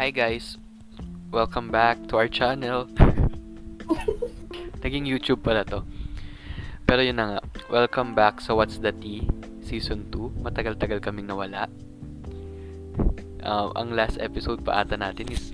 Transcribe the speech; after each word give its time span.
Hi 0.00 0.08
guys! 0.08 0.56
Welcome 1.28 1.68
back 1.68 2.08
to 2.08 2.16
our 2.16 2.24
channel. 2.24 2.88
Naging 4.80 5.04
YouTube 5.04 5.44
pala 5.44 5.60
to. 5.68 5.84
Pero 6.88 7.04
yun 7.04 7.20
na 7.20 7.36
nga, 7.36 7.40
welcome 7.68 8.16
back 8.16 8.40
sa 8.40 8.56
What's 8.56 8.80
the 8.80 8.96
Tea 8.96 9.28
Season 9.60 10.08
2. 10.08 10.40
Matagal-tagal 10.40 11.04
kaming 11.04 11.28
nawala. 11.28 11.68
Uh, 13.44 13.68
ang 13.76 13.92
last 13.92 14.16
episode 14.24 14.64
pa 14.64 14.80
ata 14.80 14.96
natin 14.96 15.28
is 15.28 15.52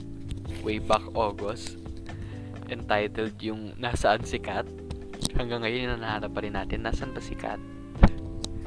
way 0.62 0.78
back 0.78 1.02
August. 1.18 1.82
Entitled 2.70 3.34
yung 3.42 3.74
Nasaan 3.82 4.22
si 4.22 4.38
Kat? 4.38 4.70
Hanggang 5.34 5.66
ngayon, 5.66 5.98
nahanap 5.98 6.30
pa 6.30 6.46
rin 6.46 6.54
natin, 6.54 6.86
nasaan 6.86 7.10
ba 7.10 7.18
si 7.18 7.34
Kat? 7.34 7.58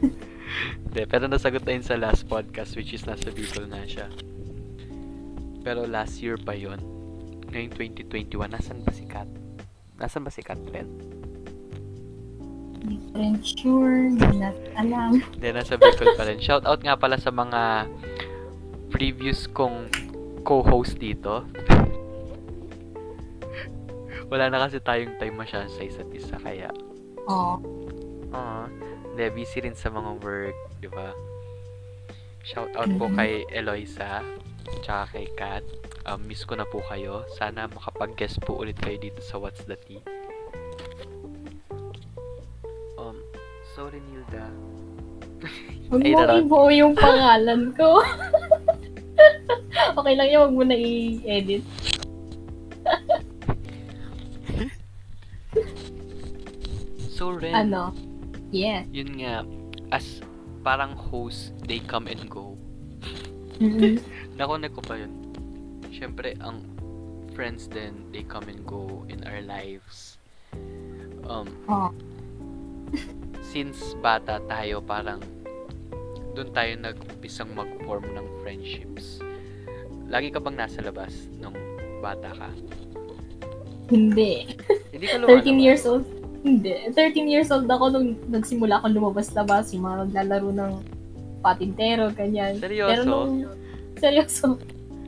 De, 0.92 1.08
pero 1.08 1.32
nasagot 1.32 1.64
na 1.64 1.72
yun 1.72 1.88
sa 1.88 1.96
last 1.96 2.28
podcast 2.28 2.76
which 2.76 2.92
is 2.92 3.08
nasa 3.08 3.32
Bicol 3.32 3.64
na 3.72 3.88
siya. 3.88 4.12
Pero 5.70 5.86
last 5.86 6.18
year 6.18 6.34
pa 6.34 6.58
yon 6.58 6.82
Ngayong 7.54 7.78
2021, 8.10 8.26
nasan 8.50 8.82
ba 8.82 8.90
si 8.90 9.06
Kat? 9.06 9.30
Nasan 10.02 10.26
ba 10.26 10.34
si 10.34 10.42
Kat, 10.42 10.58
Ren? 10.74 10.90
Hindi 12.82 12.98
ko 13.06 13.14
rin 13.14 13.38
sure, 13.38 14.10
hindi 14.10 14.42
natin 14.42 14.66
alam. 14.74 15.22
Hindi, 15.38 15.48
nasa 15.54 15.78
Bicol 15.78 16.18
pa 16.18 16.26
rin. 16.26 16.42
Shout 16.42 16.66
out 16.66 16.82
nga 16.82 16.98
pala 16.98 17.22
sa 17.22 17.30
mga 17.30 17.86
previous 18.90 19.46
kong 19.46 19.94
co-host 20.42 20.98
dito. 20.98 21.46
Wala 24.34 24.50
na 24.50 24.66
kasi 24.66 24.82
tayong 24.82 25.22
time 25.22 25.38
masyado 25.38 25.70
sa 25.70 25.86
isa't 25.86 26.10
isa, 26.10 26.42
kaya 26.42 26.74
Oo. 27.30 27.62
Oo. 28.34 28.64
Hindi, 29.14 29.22
busy 29.38 29.62
rin 29.62 29.78
sa 29.78 29.94
mga 29.94 30.18
work, 30.18 30.58
di 30.82 30.90
ba? 30.90 31.14
Shout 32.42 32.74
out 32.74 32.90
po 32.98 33.06
Mhm. 33.06 33.14
kay 33.14 33.46
Eloisa, 33.54 34.26
tsaka 34.82 35.16
kay 35.16 35.28
Kat. 35.34 35.64
Um, 36.04 36.26
miss 36.26 36.44
ko 36.44 36.56
na 36.56 36.66
po 36.66 36.82
kayo. 36.86 37.24
Sana 37.38 37.70
makapag-guest 37.70 38.42
po 38.42 38.58
ulit 38.58 38.76
kayo 38.78 38.98
dito 38.98 39.22
sa 39.22 39.38
What's 39.38 39.64
the 39.64 39.78
Tea. 39.78 40.02
Um, 42.98 43.20
sorry 43.74 44.02
Nilda. 44.04 44.50
Huwag 45.90 46.02
mo 46.04 46.20
narot. 46.20 46.44
ibuo 46.44 46.68
yung 46.70 46.94
pangalan 46.94 47.72
ko. 47.74 48.04
okay 50.00 50.14
lang 50.14 50.28
yun, 50.28 50.40
huwag 50.44 50.56
mo 50.56 50.64
na 50.68 50.76
i-edit. 50.76 51.64
So 57.10 57.36
Ren, 57.36 57.52
Ano? 57.68 57.92
Yeah. 58.50 58.88
yun 58.92 59.20
nga, 59.20 59.44
as 59.92 60.24
parang 60.64 60.96
host, 60.96 61.52
they 61.68 61.80
come 61.84 62.08
and 62.08 62.28
go. 62.28 62.56
Mm-mm. 63.64 64.00
Nakunik 64.40 64.72
ko 64.72 64.82
pa 64.82 64.96
yun. 64.96 65.12
Siyempre, 65.92 66.40
ang 66.40 66.64
friends 67.36 67.68
din, 67.68 68.08
they 68.16 68.24
come 68.24 68.48
and 68.48 68.64
go 68.64 69.04
in 69.12 69.20
our 69.28 69.44
lives. 69.44 70.16
Um, 71.28 71.48
Oo. 71.68 71.92
since 73.44 73.96
bata 74.00 74.40
tayo, 74.48 74.80
parang 74.80 75.20
doon 76.34 76.50
tayo 76.56 76.72
nag-umpisang 76.80 77.52
mag-form 77.52 78.08
ng 78.16 78.28
friendships. 78.42 79.20
Lagi 80.08 80.32
ka 80.32 80.40
bang 80.40 80.58
nasa 80.58 80.80
labas 80.80 81.12
nung 81.38 81.56
bata 82.00 82.32
ka? 82.34 82.50
Hindi. 83.92 84.56
Hindi 84.96 85.06
ka 85.10 85.18
13 85.20 85.24
lumalabas? 85.26 85.60
years 85.60 85.84
old. 85.84 86.06
Hindi. 86.40 86.74
13 86.96 87.28
years 87.28 87.50
old 87.52 87.68
ako 87.68 87.92
nung 87.92 88.16
nagsimula 88.32 88.80
akong 88.80 88.96
lumabas-labas. 88.96 89.76
Yung 89.76 89.84
mga 89.84 89.96
naglalaro 90.08 90.50
ng 90.56 90.74
patintero, 91.40 92.12
ganyan. 92.14 92.60
Seryoso? 92.60 92.90
Pero 92.92 93.02
nung... 93.08 93.34
Seryoso. 94.00 94.48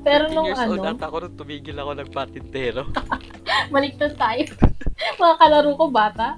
Pero 0.01 0.23
13 0.27 0.35
nung 0.35 0.47
years 0.49 0.65
old 0.65 0.81
ano, 0.81 0.97
ata 0.97 1.05
ako 1.05 1.17
nung 1.21 1.37
tumigil 1.37 1.77
ako 1.77 1.91
nagpatintero. 1.93 2.81
baliktad 3.73 4.17
tayo. 4.17 4.43
mga 5.21 5.35
kalaro 5.37 5.69
ko, 5.77 5.85
bata. 5.93 6.33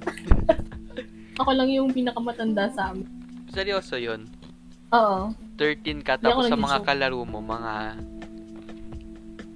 ako 1.40 1.50
lang 1.56 1.68
yung 1.72 1.88
pinakamatanda 1.90 2.68
sa 2.76 2.92
amin. 2.92 3.08
Seryoso 3.48 3.96
yun. 3.96 4.28
Oo. 4.92 5.32
13 5.56 6.04
ka, 6.04 6.20
tapos 6.20 6.50
sa 6.50 6.58
mga 6.58 6.78
kalaro 6.84 7.24
mo, 7.24 7.40
mga... 7.40 7.98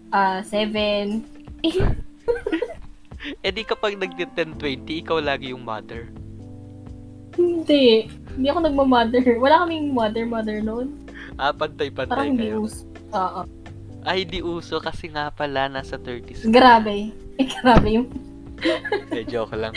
Ah, 0.09 0.41
seven. 0.41 1.21
Eh 3.45 3.51
di 3.53 3.63
kapag 3.67 3.99
nag-10-20, 4.01 5.05
ikaw 5.05 5.19
lagi 5.21 5.53
yung 5.53 5.67
mother. 5.67 6.09
Hindi. 7.39 8.11
Hindi 8.35 8.47
ako 8.47 8.61
nagmamother. 8.61 9.25
Wala 9.39 9.63
kaming 9.63 9.91
mother-mother 9.91 10.59
noon. 10.61 10.95
Ah, 11.35 11.51
pantay-pantay 11.51 12.11
Parang 12.11 12.35
hindi 12.35 12.51
kayo. 12.51 12.67
uso. 12.67 12.83
Oo. 13.11 13.43
Ay, 14.03 14.23
di 14.23 14.41
uso 14.41 14.79
kasi 14.79 15.07
nga 15.09 15.31
pala 15.31 15.67
nasa 15.69 15.95
30s. 15.97 16.43
ka. 16.43 16.51
Grabe. 16.51 17.15
Eh, 17.37 17.47
grabe 17.55 17.89
yung... 17.95 18.09
Eh, 19.09 19.23
joke 19.23 19.55
lang. 19.55 19.75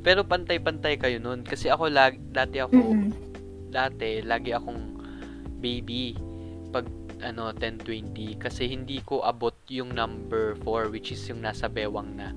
Pero 0.00 0.22
pantay-pantay 0.22 0.96
kayo 0.96 1.16
nun. 1.16 1.40
Kasi 1.40 1.66
ako, 1.66 1.88
lag, 1.88 2.16
dati 2.30 2.58
ako, 2.58 2.74
Mm-mm. 2.74 3.08
dati, 3.68 4.20
lagi 4.20 4.52
akong 4.52 5.00
baby 5.56 6.18
pag 6.68 6.84
ano 7.22 7.54
10-20 7.54 8.34
kasi 8.36 8.66
hindi 8.66 8.98
ko 8.98 9.22
abot 9.22 9.54
yung 9.70 9.94
number 9.94 10.58
4 10.58 10.90
which 10.90 11.14
is 11.14 11.22
yung 11.24 11.38
nasa 11.38 11.70
bewang 11.70 12.18
na 12.18 12.34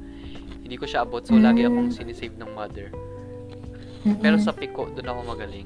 hindi 0.61 0.77
ko 0.77 0.85
siya 0.85 1.01
abot 1.01 1.25
so 1.25 1.33
lagi 1.33 1.65
akong 1.65 1.89
Mm. 1.89 1.95
sinisave 1.95 2.37
ng 2.37 2.53
mother 2.53 2.93
Mm-mm. 4.05 4.19
pero 4.19 4.37
sa 4.37 4.51
piko 4.51 4.85
doon 4.87 5.07
ako 5.07 5.21
magaling 5.27 5.65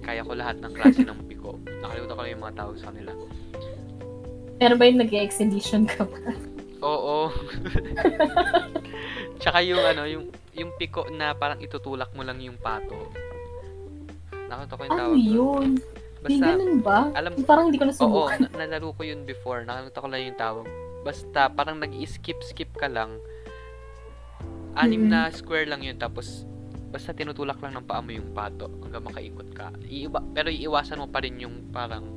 kaya 0.00 0.20
ko 0.20 0.32
lahat 0.32 0.60
ng 0.60 0.70
klase 0.70 1.00
ng 1.00 1.18
piko 1.26 1.56
nakalimutan 1.80 2.12
ko 2.12 2.20
lang 2.20 2.30
yung 2.30 2.44
mga 2.44 2.56
tawag 2.56 2.76
sa 2.76 2.88
kanila 2.88 3.12
Pero 4.56 4.72
ba 4.72 4.84
yung 4.84 5.00
nag-exhibition 5.00 5.84
ka 5.84 6.04
ba? 6.04 6.18
oo 6.78 7.28
tsaka 9.40 9.58
yung 9.60 9.80
ano 9.80 10.04
yung 10.04 10.24
yung 10.52 10.70
piko 10.74 11.08
na 11.10 11.32
parang 11.32 11.58
itutulak 11.58 12.12
mo 12.12 12.20
lang 12.20 12.38
yung 12.38 12.56
pato 12.56 12.96
nakalimutan 14.46 14.76
ko 14.76 14.82
yung 14.82 14.90
Ano 14.90 15.00
tawag 15.02 15.16
doon. 15.18 15.34
yun? 15.34 15.68
Basta 16.18 16.44
ganun 16.48 16.74
ba? 16.80 16.98
alam- 17.12 17.44
Parang 17.44 17.64
hindi 17.66 17.76
ko 17.76 17.84
Oo, 17.84 17.90
nasubukan. 17.90 18.38
na- 18.40 18.54
nalaro 18.56 18.90
ko 18.90 19.02
yun 19.02 19.22
before. 19.22 19.62
Nakalimutan 19.62 20.00
ko 20.00 20.08
lang 20.08 20.22
yung 20.24 20.38
tawag. 20.38 20.66
Basta, 21.02 21.40
parang 21.48 21.76
nag-skip-skip 21.78 22.70
ka 22.72 22.86
lang. 22.86 23.18
Anim 24.74 25.02
Mm. 25.02 25.08
na 25.08 25.30
square 25.30 25.66
lang 25.66 25.80
yun. 25.80 25.94
Tapos, 25.94 26.46
basta 26.96 27.12
tinutulak 27.12 27.60
lang 27.60 27.76
ng 27.76 27.84
paa 27.84 28.00
mo 28.00 28.08
yung 28.08 28.32
pato 28.32 28.72
hanggang 28.80 29.04
makaikot 29.04 29.52
ka. 29.52 29.68
Iiwa, 29.84 30.16
pero 30.32 30.48
iiwasan 30.48 30.96
mo 30.96 31.04
pa 31.04 31.20
rin 31.20 31.36
yung 31.36 31.68
parang 31.68 32.08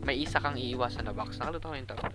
may 0.00 0.24
isa 0.24 0.40
kang 0.40 0.56
iiwasan 0.56 1.04
na 1.04 1.12
box. 1.12 1.36
Nakalimutan 1.36 1.68
ko 1.68 1.76
yung 1.76 1.90
tawag. 1.92 2.12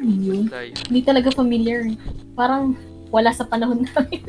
Yun. 0.00 0.48
Hindi 0.88 1.00
talaga 1.04 1.28
familiar. 1.36 1.84
Parang 2.32 2.72
wala 3.12 3.28
sa 3.28 3.44
panahon 3.44 3.84
namin. 3.92 4.24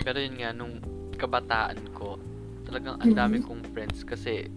Pero 0.00 0.16
yun 0.16 0.40
nga, 0.40 0.56
nung 0.56 0.80
kabataan 1.20 1.92
ko, 1.92 2.16
talagang 2.64 2.96
ang 3.04 3.12
dami 3.12 3.36
Mm. 3.40 3.44
kong 3.44 3.62
friends 3.76 4.00
kasi 4.00 4.48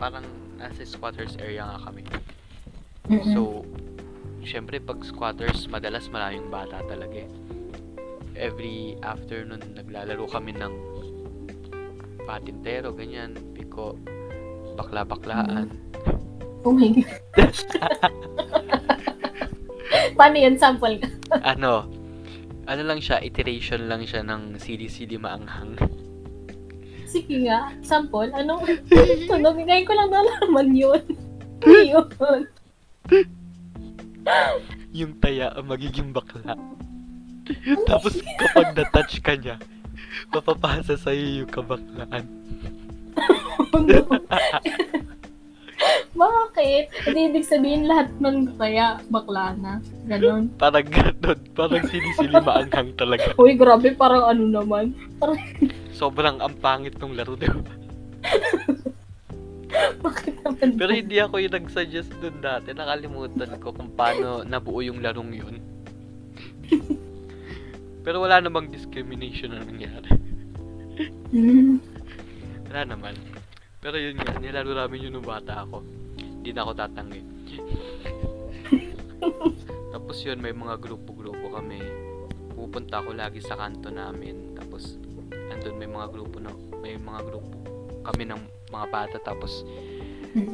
parang 0.00 0.24
nasa 0.56 0.80
squatters 0.88 1.36
area 1.36 1.68
nga 1.68 1.92
kami. 1.92 2.08
Mm-mm. 3.12 3.36
So, 3.36 3.68
syempre 4.40 4.80
pag 4.80 5.04
squatters, 5.04 5.68
madalas 5.68 6.08
maraming 6.08 6.48
bata 6.48 6.80
talaga 6.88 7.20
eh. 7.20 7.28
Every 8.36 9.00
afternoon, 9.00 9.64
naglalaro 9.72 10.28
kami 10.28 10.52
ng 10.52 10.72
patintero, 12.28 12.92
ganyan, 12.92 13.32
piko, 13.56 13.96
bakla-baklaan. 14.76 15.72
oh 16.68 16.74
my 16.76 16.92
God. 16.92 17.08
Paano 20.20 20.36
yan? 20.36 20.60
Sample 20.60 21.00
ka. 21.00 21.08
ano, 21.40 21.88
ano 22.68 22.82
lang 22.84 23.00
siya, 23.00 23.24
iteration 23.24 23.88
lang 23.88 24.04
siya 24.04 24.20
ng 24.20 24.60
CD-CD 24.60 25.16
maanghang. 25.16 25.80
Sige 27.08 27.48
nga. 27.48 27.72
Sample? 27.80 28.34
Anong? 28.38 28.68
Tunog? 29.30 29.56
Ngayon 29.56 29.86
ko 29.88 29.92
lang 29.96 30.10
nalaman 30.12 30.68
yun. 30.76 31.00
Ano 31.64 31.80
yun? 31.80 32.42
Yung 34.92 35.12
taya 35.24 35.56
ang 35.56 35.72
magiging 35.72 36.12
bakla. 36.12 36.52
Tapos 37.90 38.18
kapag 38.18 38.74
na-touch 38.74 39.22
ka 39.22 39.34
niya, 39.38 39.56
mapapasa 40.34 40.98
sa'yo 40.98 41.44
yung 41.44 41.50
kabaklaan. 41.50 42.24
Bakit? 46.16 46.84
Hindi 47.04 47.20
ibig 47.28 47.44
sabihin 47.44 47.84
lahat 47.84 48.08
ng 48.24 48.56
kaya 48.56 48.96
bakla 49.12 49.52
na. 49.60 49.76
Ganon. 50.08 50.48
Parang 50.62 50.88
ganun, 50.88 51.40
parang 51.52 51.84
sinisili 51.84 52.32
maanghang 52.40 52.96
talaga. 52.96 53.36
Uy, 53.36 53.52
grabe. 53.52 53.92
Parang 53.92 54.24
ano 54.24 54.44
naman. 54.48 54.96
Parang 55.20 55.36
Sobrang 55.92 56.40
ang 56.40 56.56
pangit 56.60 56.96
ng 56.96 57.12
laro, 57.12 57.36
di 57.36 57.48
ba? 57.48 57.60
bakit 60.00 60.34
naman? 60.40 60.76
Pero 60.80 60.92
hindi 60.92 61.16
ako 61.20 61.34
yung 61.40 61.54
nag-suggest 61.56 62.10
dun 62.20 62.40
dati. 62.40 62.72
Nakalimutan 62.72 63.60
ko 63.60 63.76
kung 63.76 63.92
paano 63.92 64.40
nabuo 64.44 64.80
yung 64.80 65.04
larong 65.04 65.32
yun. 65.36 65.56
Pero 68.06 68.22
wala 68.22 68.38
namang 68.38 68.70
discrimination 68.70 69.50
na 69.50 69.66
nangyari. 69.66 70.14
Hmm. 71.34 71.82
Wala 72.70 72.94
naman. 72.94 73.18
Pero 73.82 73.98
yun 73.98 74.14
nga, 74.14 74.38
nilaro 74.38 74.70
namin 74.78 75.10
yun 75.10 75.18
nung 75.18 75.26
bata 75.26 75.66
ako. 75.66 75.82
hindi 76.14 76.54
na 76.54 76.62
ako 76.62 76.72
tatanggi. 76.78 77.22
Tapos 79.94 80.16
yun, 80.22 80.38
may 80.38 80.54
mga 80.54 80.78
grupo-grupo 80.78 81.50
kami. 81.50 81.82
Pupunta 82.54 83.02
ako 83.02 83.10
lagi 83.18 83.42
sa 83.42 83.58
kanto 83.58 83.90
namin. 83.90 84.54
Tapos, 84.54 85.02
andun 85.50 85.74
may 85.74 85.90
mga 85.90 86.06
grupo 86.14 86.38
na, 86.38 86.54
may 86.78 86.94
mga 86.94 87.26
grupo 87.26 87.58
kami 88.06 88.22
ng 88.30 88.42
mga 88.70 88.86
bata. 88.86 89.16
Tapos, 89.18 89.66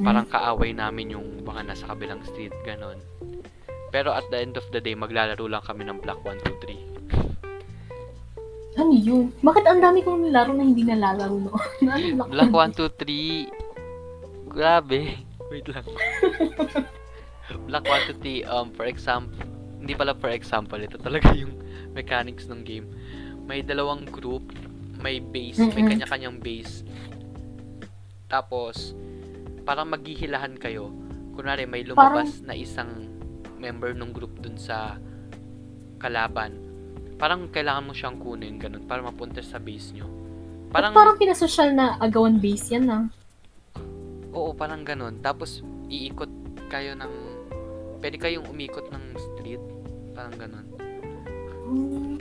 parang 0.00 0.24
kaaway 0.24 0.72
namin 0.72 1.20
yung 1.20 1.44
baka 1.44 1.60
nasa 1.68 1.84
kabilang 1.84 2.24
street, 2.24 2.56
ganon. 2.64 2.96
Pero 3.92 4.16
at 4.16 4.24
the 4.32 4.40
end 4.40 4.56
of 4.56 4.64
the 4.72 4.80
day, 4.80 4.96
maglalaro 4.96 5.44
lang 5.44 5.60
kami 5.68 5.84
ng 5.84 6.00
Black 6.00 6.24
1, 6.24 6.40
2, 6.48 6.64
3. 6.64 6.91
Ano 8.72 8.92
yun? 8.96 9.28
Bakit 9.44 9.64
ang 9.68 9.80
dami 9.84 10.00
kong 10.00 10.24
nilaro 10.24 10.56
na 10.56 10.64
hindi 10.64 10.80
nalalaro 10.86 11.36
ano 11.84 12.24
Black 12.28 12.52
1, 12.52 12.72
2, 12.80 13.52
3. 14.48 14.48
Grabe. 14.48 15.00
Wait 15.52 15.68
lang. 15.68 15.84
Black 17.68 17.84
1, 17.84 18.16
2, 18.16 18.48
3, 18.48 18.48
um, 18.48 18.68
for 18.72 18.88
example, 18.88 19.36
hindi 19.76 19.92
pala 19.92 20.16
for 20.16 20.30
example, 20.32 20.80
ito 20.80 20.96
talaga 20.96 21.34
yung 21.42 21.52
mechanics 21.92 22.48
ng 22.48 22.62
game. 22.64 22.88
May 23.44 23.60
dalawang 23.60 24.08
group, 24.08 24.54
may 25.02 25.18
base, 25.18 25.58
may 25.58 25.82
kanya-kanyang 25.82 26.38
base. 26.38 26.86
Tapos, 28.30 28.94
parang 29.66 29.90
maghihilahan 29.90 30.56
kayo. 30.56 30.94
Kunwari, 31.34 31.66
may 31.66 31.82
lumabas 31.82 32.40
na 32.46 32.54
isang 32.54 33.10
member 33.58 33.92
ng 33.98 34.14
group 34.14 34.38
dun 34.38 34.54
sa 34.54 34.96
kalaban. 35.98 36.61
Parang 37.22 37.46
kailangan 37.54 37.86
mo 37.86 37.94
siyang 37.94 38.18
kunin, 38.18 38.58
ganun, 38.58 38.82
para 38.82 38.98
mapunta 38.98 39.38
sa 39.46 39.62
base 39.62 39.94
nyo. 39.94 40.10
Parang, 40.74 40.90
Parang, 40.90 41.14
parang 41.14 41.16
pinasosyal 41.22 41.70
na 41.70 41.94
agawan 42.02 42.42
base 42.42 42.74
yan 42.74 42.90
ah. 42.90 43.06
Oo, 44.34 44.50
parang 44.50 44.82
ganun. 44.82 45.22
Tapos, 45.22 45.62
iikot 45.86 46.26
kayo 46.66 46.98
ng... 46.98 47.14
Pwede 48.02 48.18
kayong 48.18 48.50
umikot 48.50 48.90
ng 48.90 49.14
street. 49.14 49.62
Parang 50.18 50.34
ganun. 50.34 50.66
Hmm. 51.62 52.18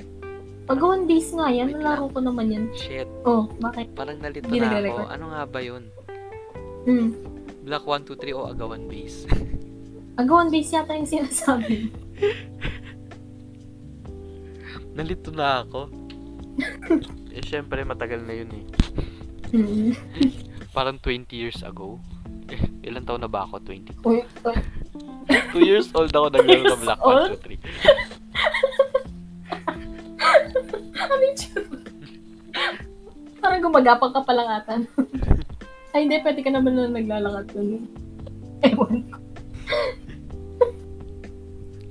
Agawan 0.70 1.10
base 1.10 1.34
nga 1.34 1.50
yan. 1.50 1.74
Nalaro 1.74 2.06
ko 2.14 2.22
naman 2.22 2.54
yan. 2.54 2.64
Shit, 2.78 3.10
Oh, 3.26 3.50
bakit? 3.58 3.90
parang 3.98 4.22
nalito 4.22 4.46
na 4.54 4.70
ako. 4.70 5.10
Ano 5.10 5.26
nga 5.34 5.50
ba 5.50 5.60
yun? 5.66 5.90
Hmm. 6.86 7.18
Black 7.66 7.90
1, 7.90 8.06
2, 8.06 8.38
3 8.38 8.38
o 8.38 8.54
Agawan 8.54 8.86
Base? 8.86 9.26
Agawan 10.22 10.54
base 10.54 10.78
yata 10.78 10.94
yung 10.94 11.10
sinasabi. 11.10 11.90
nalito 14.96 15.32
na 15.32 15.64
ako. 15.64 15.88
eh, 17.36 17.44
syempre, 17.44 17.84
matagal 17.88 18.20
na 18.24 18.34
yun 18.36 18.52
eh. 18.52 18.66
Parang 20.76 21.00
20 21.00 21.36
years 21.36 21.64
ago. 21.64 22.00
Eh, 22.52 22.60
ilan 22.88 23.04
taon 23.04 23.22
na 23.24 23.32
ba 23.32 23.44
ako? 23.48 23.60
20. 23.64 24.04
Uy, 24.08 24.24
uy. 24.24 24.56
2 25.56 25.64
years 25.64 25.88
old 25.96 26.12
ako 26.12 26.28
naglaro 26.32 26.76
ng 26.76 26.84
Black 26.84 27.00
1, 27.00 27.40
2, 27.40 27.40
3. 27.40 27.56
Ano 31.02 31.24
yung? 31.24 31.40
Parang 33.42 33.62
gumagapang 33.64 34.12
ka 34.12 34.22
pa 34.22 34.34
lang 34.36 34.48
ata. 34.48 34.76
Ay, 35.92 36.08
hindi. 36.08 36.20
Pwede 36.20 36.44
ka 36.44 36.52
naman 36.52 36.76
na 36.76 36.88
naglalakad 36.88 37.48
dun. 37.56 37.88
Ewan 38.64 39.04
ko. 39.08 39.18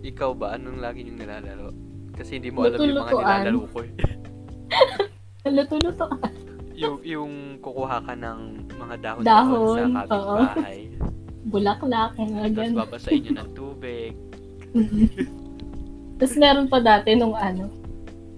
Ikaw 0.00 0.32
ba? 0.36 0.56
Anong 0.56 0.80
lagi 0.80 1.04
niyong 1.04 1.20
nilalaro? 1.20 1.89
Kasi 2.20 2.36
hindi 2.36 2.52
mo 2.52 2.68
alam 2.68 2.76
yung 2.76 3.00
mga 3.00 3.12
nilalaro 3.16 3.60
ko 3.72 3.78
eh. 3.80 3.92
Luto-luto. 5.56 6.06
yung, 6.76 7.00
yung 7.00 7.32
kukuha 7.64 8.04
ka 8.04 8.12
ng 8.12 8.68
mga 8.76 8.94
dahon, 9.00 9.22
Dahon, 9.24 9.72
sa 9.72 10.04
kapitbahay. 10.04 10.80
Bulaklak. 11.48 12.12
Mga 12.20 12.28
Tapos 12.28 12.52
ganun. 12.60 12.76
babasahin 12.76 13.20
nyo 13.24 13.32
ng 13.40 13.50
tubig. 13.58 14.12
Tapos 16.20 16.34
meron 16.36 16.68
pa 16.68 16.78
dati 16.84 17.16
nung 17.16 17.32
ano, 17.32 17.72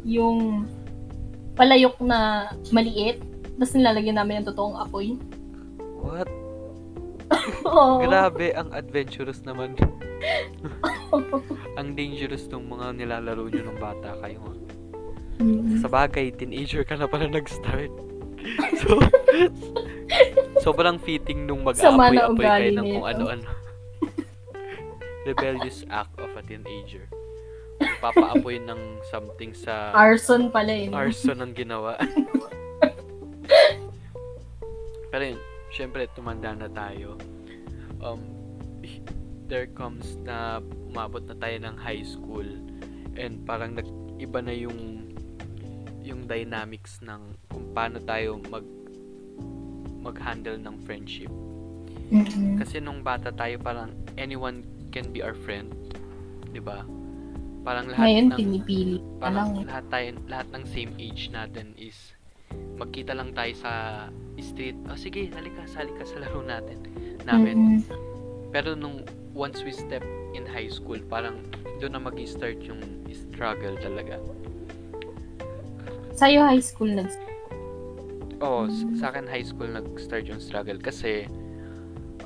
yung 0.07 0.63
palayok 1.59 1.99
na 2.07 2.51
maliit. 2.71 3.19
Tapos 3.59 3.75
nilalagyan 3.75 4.23
namin 4.23 4.47
ng 4.47 4.55
totoong 4.55 4.79
apoy. 4.79 5.19
What? 5.99 6.31
Grabe, 8.07 8.55
ang 8.55 8.71
adventurous 8.71 9.43
naman. 9.43 9.75
ang 11.79 11.89
dangerous 11.97 12.47
ng 12.49 12.65
mga 12.69 12.87
nilalaro 12.99 13.49
nyo 13.49 13.63
nung 13.67 13.81
bata 13.81 14.17
kayo. 14.23 14.41
Mm. 15.43 15.83
Sa 15.83 15.89
bagay, 15.91 16.31
teenager 16.35 16.87
ka 16.87 16.95
na 16.95 17.11
pala 17.11 17.27
nag-start. 17.27 17.91
so, 18.83 18.99
sobrang 20.63 20.99
fitting 21.03 21.47
nung 21.47 21.67
mag-aapoy-apoy 21.67 22.47
kayo 22.47 22.71
ng 22.79 22.87
kung 22.99 23.07
ano-ano. 23.07 23.49
Rebellious 25.29 25.87
act 25.91 26.15
of 26.19 26.31
a 26.35 26.43
teenager. 26.43 27.07
Papaapoy 27.99 28.63
ng 28.63 29.03
something 29.11 29.55
sa 29.55 29.91
Arson 29.95 30.51
pala 30.55 30.71
eh. 30.71 30.87
no? 30.87 30.99
arson 30.99 31.39
ang 31.43 31.55
ginawa. 31.55 31.99
Pero 35.13 35.23
yun, 35.29 35.41
syempre, 35.69 36.09
tumanda 36.15 36.57
na 36.57 36.71
tayo. 36.71 37.21
Um, 38.01 38.32
there 39.53 39.69
comes 39.69 40.17
na 40.25 40.65
umabot 40.89 41.21
na 41.29 41.37
tayo 41.37 41.61
ng 41.61 41.77
high 41.77 42.01
school 42.01 42.49
and 43.21 43.45
parang 43.45 43.77
nag-iba 43.77 44.41
na 44.41 44.57
yung 44.57 45.05
yung 46.01 46.25
dynamics 46.25 47.05
ng 47.05 47.37
kung 47.53 47.69
paano 47.77 48.01
tayo 48.01 48.41
mag 48.49 48.65
mag-handle 50.03 50.57
ng 50.57 50.77
friendship. 50.89 51.31
Mm-mm. 52.09 52.57
Kasi 52.59 52.81
nung 52.81 53.05
bata 53.05 53.29
tayo 53.29 53.61
parang 53.61 53.93
anyone 54.17 54.65
can 54.89 55.13
be 55.13 55.21
our 55.21 55.37
friend, 55.37 55.69
'di 56.49 56.65
ba? 56.65 56.89
Parang 57.63 57.93
lahat 57.93 58.09
Ngayon, 58.09 58.25
ng 58.33 58.39
pinipili. 58.41 58.97
parang 59.21 59.53
Parang, 59.53 59.69
lahat 59.69 59.85
tayo 59.93 60.07
lahat 60.33 60.49
ng 60.51 60.65
same 60.65 60.93
age 60.97 61.29
natin 61.29 61.77
is 61.77 62.17
magkita 62.81 63.13
lang 63.13 63.37
tayo 63.37 63.53
sa 63.55 63.73
street. 64.41 64.75
Oh 64.89 64.99
sige, 64.99 65.29
halika, 65.31 65.63
sali 65.69 65.93
ka 65.95 66.09
sa 66.09 66.25
laro 66.25 66.41
natin. 66.41 66.83
Namin. 67.23 67.79
Mm-mm. 67.79 67.81
Pero 68.51 68.75
nung 68.75 69.07
once 69.33 69.65
we 69.65 69.73
step 69.73 70.05
in 70.33 70.45
high 70.45 70.69
school, 70.69 71.01
parang 71.09 71.41
doon 71.81 71.93
na 71.93 72.01
mag-start 72.01 72.61
yung 72.63 72.81
struggle 73.09 73.77
talaga. 73.77 74.21
Sa'yo 76.13 76.45
high 76.45 76.63
school 76.63 76.93
nag 76.93 77.09
Oo, 78.43 78.67
s- 78.67 78.85
sa 78.99 79.09
akin 79.09 79.25
high 79.25 79.47
school 79.47 79.71
nag-start 79.71 80.27
yung 80.27 80.43
struggle 80.43 80.77
kasi 80.77 81.25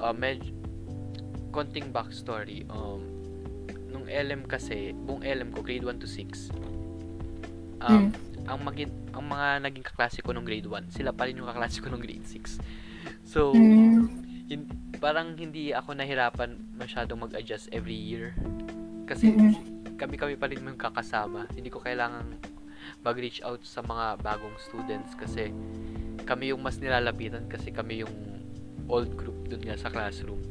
uh, 0.01 0.13
med 0.13 0.43
konting 1.53 1.93
backstory. 1.93 2.65
Um, 2.69 3.05
nung 3.89 4.09
LM 4.09 4.45
kasi, 4.45 4.93
buong 4.93 5.23
LM 5.23 5.53
ko, 5.53 5.61
grade 5.61 5.85
1 5.85 6.03
to 6.03 6.09
6. 6.09 6.51
Um, 7.81 8.11
ang, 8.45 8.61
magin, 8.65 8.91
ang 9.13 9.25
mga 9.25 9.63
naging 9.63 9.85
kaklase 9.85 10.21
ko 10.21 10.33
nung 10.33 10.45
grade 10.45 10.67
1, 10.67 10.91
sila 10.91 11.13
pa 11.13 11.29
rin 11.29 11.37
yung 11.37 11.47
kaklase 11.47 11.81
ko 11.81 11.89
nung 11.89 12.03
grade 12.03 12.25
6. 12.25 12.59
So, 13.25 13.53
Mm. 13.53 14.09
hin- 14.49 14.71
parang 14.97 15.37
hindi 15.37 15.73
ako 15.73 15.97
nahirapan 15.97 16.57
masyadong 16.77 17.29
mag-adjust 17.29 17.71
every 17.73 17.97
year. 17.97 18.33
Kasi 19.07 19.33
Mm-mm. 19.33 19.53
kami-kami 19.97 20.35
pa 20.37 20.51
rin 20.51 20.61
yung 20.61 20.79
kakasama. 20.81 21.47
Hindi 21.55 21.71
ko 21.71 21.79
kailangang 21.81 22.37
mag-reach 23.03 23.43
out 23.43 23.63
sa 23.63 23.83
mga 23.83 24.19
bagong 24.23 24.57
students 24.59 25.15
kasi 25.15 25.51
kami 26.27 26.51
yung 26.51 26.63
mas 26.63 26.79
nilalapitan 26.83 27.47
kasi 27.47 27.71
kami 27.71 28.03
yung 28.03 28.15
old 28.91 29.15
group 29.15 29.47
dun 29.47 29.63
nga 29.63 29.79
sa 29.79 29.91
classroom. 29.91 30.43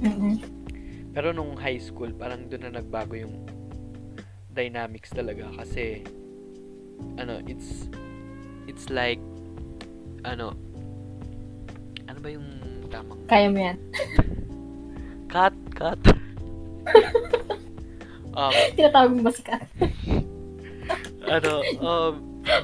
Mm-mm. 0.00 0.40
Pero 1.12 1.32
nung 1.32 1.56
high 1.58 1.80
school, 1.80 2.12
parang 2.14 2.46
doon 2.46 2.68
na 2.68 2.80
nagbago 2.80 3.16
yung 3.16 3.48
dynamics 4.52 5.12
talaga 5.12 5.48
kasi 5.56 6.02
ano, 7.20 7.40
it's 7.46 7.88
it's 8.66 8.90
like 8.90 9.20
ano 10.26 10.52
ano 12.08 12.18
ba 12.18 12.28
yung 12.32 12.48
tamang 12.88 13.20
Kaya 13.26 13.46
mo 13.46 13.58
yan. 13.60 13.76
cut 15.28 15.54
cut 15.70 16.00
um 18.34 18.52
Tinatawag 18.74 19.10
mo 19.12 19.20
ba 19.22 19.32
si 19.32 19.42
Kat? 19.42 19.62
ano 21.36 21.52
um 21.78 22.14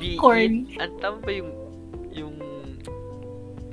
be 0.01 0.17
Corny. 0.17 0.65
it 0.67 0.81
ang 0.81 0.97
tama 0.97 1.19
ba 1.21 1.31
yung 1.31 1.53
yung 2.11 2.35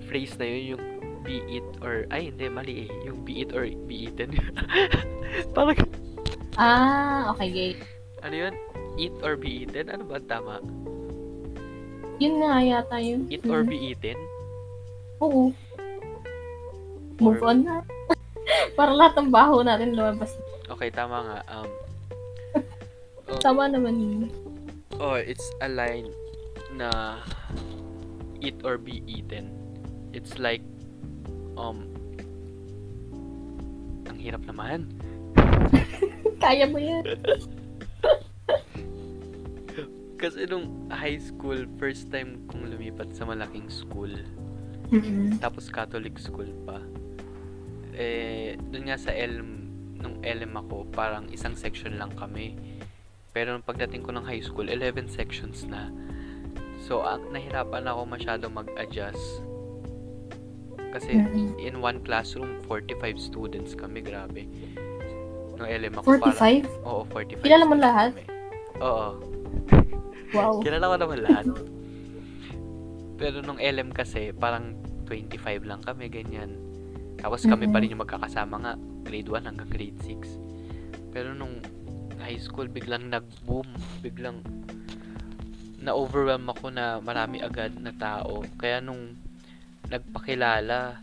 phrase 0.04 0.36
na 0.36 0.44
yun 0.44 0.76
yung 0.76 0.84
be 1.22 1.40
it 1.48 1.64
or 1.80 2.04
ay 2.10 2.28
hindi 2.28 2.50
mali 2.50 2.74
eh 2.84 2.92
yung 3.06 3.24
be 3.24 3.40
it 3.40 3.54
or 3.54 3.64
be 3.86 4.10
eaten 4.10 4.36
parang 5.56 5.78
Ah, 6.60 7.32
okay, 7.32 7.48
gay. 7.48 7.72
ano 8.20 8.36
yun 8.38 8.54
eat 9.00 9.16
or 9.24 9.40
be 9.40 9.64
eaten 9.64 9.88
ano 9.88 10.04
ba 10.04 10.20
ang 10.20 10.28
tama 10.28 10.56
Yun 12.20 12.38
nga 12.38 12.60
yata 12.60 12.98
yun. 13.00 13.26
eat 13.30 13.42
or 13.48 13.64
Mm. 13.64 13.70
be 13.72 13.78
eaten 13.88 14.18
Oo. 15.18 15.56
Move 17.22 17.44
on 17.46 17.58
na. 17.64 17.86
Para 18.78 18.92
lahat 18.98 19.14
ng 19.22 19.30
baho 19.30 19.62
natin 19.62 19.94
lumabas. 19.94 20.34
okay 20.72 20.88
tama 20.88 21.22
nga 21.22 21.38
um 21.52 21.70
oh, 23.28 23.38
Tama 23.46 23.70
naman 23.70 23.96
yun. 24.00 24.32
oh 24.98 25.20
it's 25.20 25.46
a 25.62 25.70
line 25.70 26.10
na 26.74 27.20
eat 28.42 28.56
or 28.66 28.80
be 28.80 29.04
eaten 29.06 29.52
it's 30.16 30.40
like 30.42 30.64
um 31.60 31.92
hirap 34.22 34.46
naman. 34.46 34.86
Kaya 36.44 36.70
mo 36.70 36.78
yan. 36.78 37.04
Kasi 40.22 40.46
nung 40.46 40.86
high 40.94 41.18
school, 41.18 41.66
first 41.82 42.14
time 42.14 42.46
kong 42.46 42.70
lumipat 42.70 43.10
sa 43.18 43.26
malaking 43.26 43.66
school. 43.74 44.14
Mm-mm. 44.94 45.42
Tapos 45.42 45.74
Catholic 45.74 46.22
school 46.22 46.54
pa. 46.62 46.78
Eh, 48.02 48.58
dun 48.58 48.90
nga 48.90 48.98
sa 48.98 49.14
LM, 49.14 49.50
nung 50.02 50.18
LM 50.26 50.58
ako, 50.58 50.90
parang 50.90 51.30
isang 51.30 51.54
section 51.54 52.02
lang 52.02 52.10
kami. 52.18 52.58
Pero 53.30 53.54
nung 53.54 53.62
pagdating 53.62 54.02
ko 54.02 54.12
ng 54.18 54.26
high 54.26 54.42
school, 54.42 54.66
11 54.66 55.06
sections 55.06 55.70
na. 55.70 55.94
So, 56.82 57.06
ang 57.06 57.30
nahirapan 57.30 57.86
ako 57.86 58.10
masyado 58.10 58.50
mag-adjust. 58.50 59.46
Kasi 60.92 61.22
Mm-mm. 61.22 61.56
in 61.62 61.78
one 61.80 62.02
classroom, 62.02 62.60
45 62.66 63.22
students 63.22 63.78
kami, 63.78 64.02
grabe. 64.02 64.50
Nung 65.56 65.70
LM 65.70 66.02
ako, 66.02 66.18
parang, 66.18 66.66
45? 66.66 66.90
oo, 66.90 67.02
45. 67.08 67.46
Kilala 67.46 67.64
mo 67.70 67.76
lahat? 67.78 68.12
kami. 68.18 68.26
Oo. 68.82 69.08
Wow. 70.32 70.64
Kilala 70.64 70.88
ko 70.88 70.96
naman 70.96 71.20
lahat. 71.28 71.46
Pero 73.20 73.44
nung 73.44 73.60
LM 73.60 73.92
kasi, 73.92 74.32
parang 74.32 74.80
25 75.12 75.68
lang 75.68 75.84
kami, 75.84 76.08
ganyan. 76.08 76.56
Tapos 77.22 77.46
kami 77.46 77.70
pa 77.70 77.78
rin 77.78 77.94
yung 77.94 78.02
magkakasama 78.02 78.56
nga, 78.66 78.74
grade 79.06 79.30
1 79.30 79.46
hanggang 79.46 79.70
grade 79.70 80.00
6. 80.04 81.14
Pero 81.14 81.38
nung 81.38 81.62
high 82.18 82.42
school, 82.42 82.66
biglang 82.66 83.14
nag-boom. 83.14 83.70
Biglang 84.02 84.42
na-overwhelm 85.82 86.50
ako 86.50 86.74
na 86.74 86.98
marami 86.98 87.42
agad 87.46 87.78
na 87.78 87.94
tao. 87.94 88.42
Kaya 88.58 88.82
nung 88.82 89.18
nagpakilala, 89.90 91.02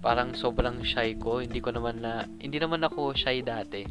parang 0.00 0.32
sobrang 0.32 0.80
shy 0.84 1.16
ko. 1.20 1.44
Hindi 1.44 1.60
ko 1.60 1.72
naman 1.72 2.00
na, 2.00 2.24
hindi 2.40 2.56
naman 2.56 2.80
ako 2.84 3.12
shy 3.12 3.44
dati. 3.44 3.84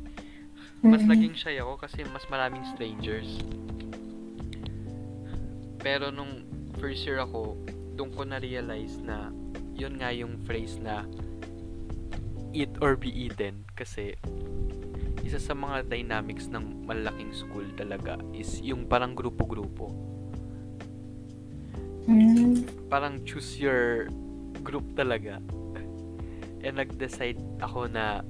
Mas 0.86 1.02
naging 1.02 1.34
shy 1.34 1.58
ako 1.62 1.82
kasi 1.82 2.06
mas 2.10 2.26
maraming 2.30 2.62
strangers. 2.74 3.42
Pero 5.82 6.10
nung 6.10 6.46
first 6.82 7.06
year 7.06 7.22
ako, 7.22 7.58
doon 7.98 8.10
ko 8.14 8.22
na-realize 8.26 8.98
na 9.02 9.30
yun 9.76 10.00
nga 10.00 10.10
yung 10.16 10.40
phrase 10.48 10.80
na 10.80 11.04
eat 12.56 12.72
or 12.80 12.96
be 12.96 13.12
eaten. 13.12 13.68
Kasi 13.76 14.16
isa 15.22 15.38
sa 15.38 15.52
mga 15.52 15.92
dynamics 15.92 16.48
ng 16.48 16.88
malaking 16.88 17.36
school 17.36 17.68
talaga 17.76 18.16
is 18.32 18.64
yung 18.64 18.88
parang 18.88 19.12
grupo-grupo. 19.12 19.92
Mm. 22.08 22.64
Parang 22.88 23.20
choose 23.28 23.60
your 23.60 24.08
group 24.64 24.88
talaga. 24.96 25.44
And 26.66 26.82
nag-decide 26.82 27.38
ako 27.62 27.92
na 27.92 28.24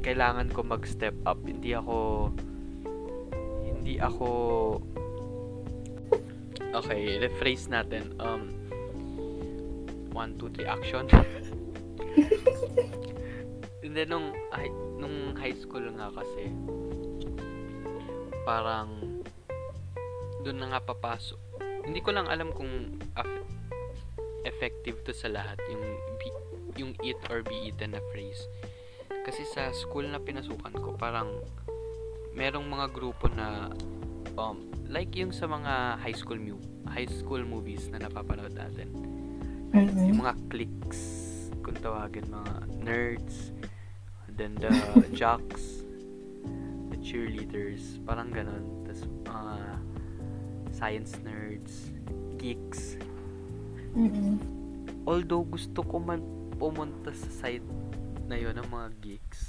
kailangan 0.00 0.48
ko 0.50 0.64
mag-step 0.64 1.14
up. 1.28 1.38
Hindi 1.44 1.76
ako 1.76 2.32
hindi 3.62 4.00
ako 4.00 4.28
Okay, 6.68 7.16
rephrase 7.16 7.72
natin. 7.72 8.12
Um 8.20 8.57
1 10.18 10.34
2 10.42 10.66
3 10.66 10.66
action. 10.66 11.04
And 13.86 13.94
then 13.94 14.10
nung 14.10 14.34
hi- 14.50 14.74
nung 14.98 15.38
high 15.38 15.54
school 15.54 15.86
nga 15.94 16.10
kasi 16.10 16.50
parang 18.42 19.22
doon 20.42 20.58
na 20.58 20.74
nga 20.74 20.80
papasok. 20.82 21.38
Hindi 21.86 22.02
ko 22.02 22.10
lang 22.12 22.26
alam 22.26 22.50
kung 22.50 22.98
af- 23.14 23.46
effective 24.44 25.00
to 25.06 25.14
sa 25.14 25.30
lahat 25.30 25.56
yung 25.70 25.84
be- 26.18 26.44
yung 26.78 26.92
eat 27.00 27.18
or 27.30 27.40
be 27.46 27.70
eaten 27.70 27.94
na 27.94 28.02
phrase. 28.12 28.44
Kasi 29.24 29.44
sa 29.48 29.72
school 29.72 30.08
na 30.08 30.20
pinasukan 30.20 30.72
ko, 30.72 30.96
parang 30.96 31.32
merong 32.36 32.64
mga 32.68 32.86
grupo 32.92 33.28
na 33.32 33.72
um, 34.36 34.68
like 34.88 35.12
yung 35.16 35.32
sa 35.32 35.48
mga 35.48 36.00
high 36.00 36.16
school 36.16 36.38
mu 36.38 36.56
high 36.88 37.08
school 37.08 37.44
movies 37.44 37.88
na 37.92 38.00
napapanood 38.00 38.52
natin. 38.56 38.88
Mm-mm. 39.72 40.08
Yung 40.08 40.18
mga 40.24 40.34
cliques, 40.48 41.02
kung 41.60 41.76
tawagin, 41.80 42.24
mga 42.28 42.54
nerds, 42.80 43.52
then 44.38 44.56
the 44.56 44.70
jocks, 45.20 45.84
the 46.88 46.98
cheerleaders, 47.04 48.00
parang 48.08 48.32
ganon. 48.32 48.64
Tapos, 48.88 49.04
mga 49.28 49.56
science 50.72 51.18
nerds, 51.26 51.92
geeks. 52.38 52.96
Mm-mm. 53.98 54.38
Although 55.04 55.44
gusto 55.44 55.82
ko 55.82 55.98
man 55.98 56.22
pumunta 56.58 57.10
sa 57.14 57.30
side 57.46 57.64
na 58.28 58.36
yon 58.36 58.54
ng 58.60 58.68
mga 58.68 58.88
geeks. 59.00 59.40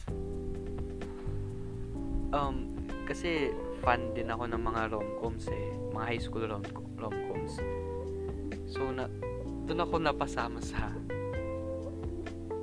Um, 2.29 2.77
kasi 3.09 3.51
fan 3.81 4.13
din 4.13 4.29
ako 4.29 4.49
ng 4.49 4.61
mga 4.61 4.81
rom-coms 4.93 5.45
eh. 5.49 5.67
Mga 5.91 6.05
high 6.05 6.21
school 6.21 6.45
rom- 6.45 6.95
rom-coms. 6.95 7.57
So, 8.69 8.93
na, 8.93 9.09
doon 9.69 9.85
ako 9.85 9.95
napasama 10.01 10.57
sa 10.59 10.89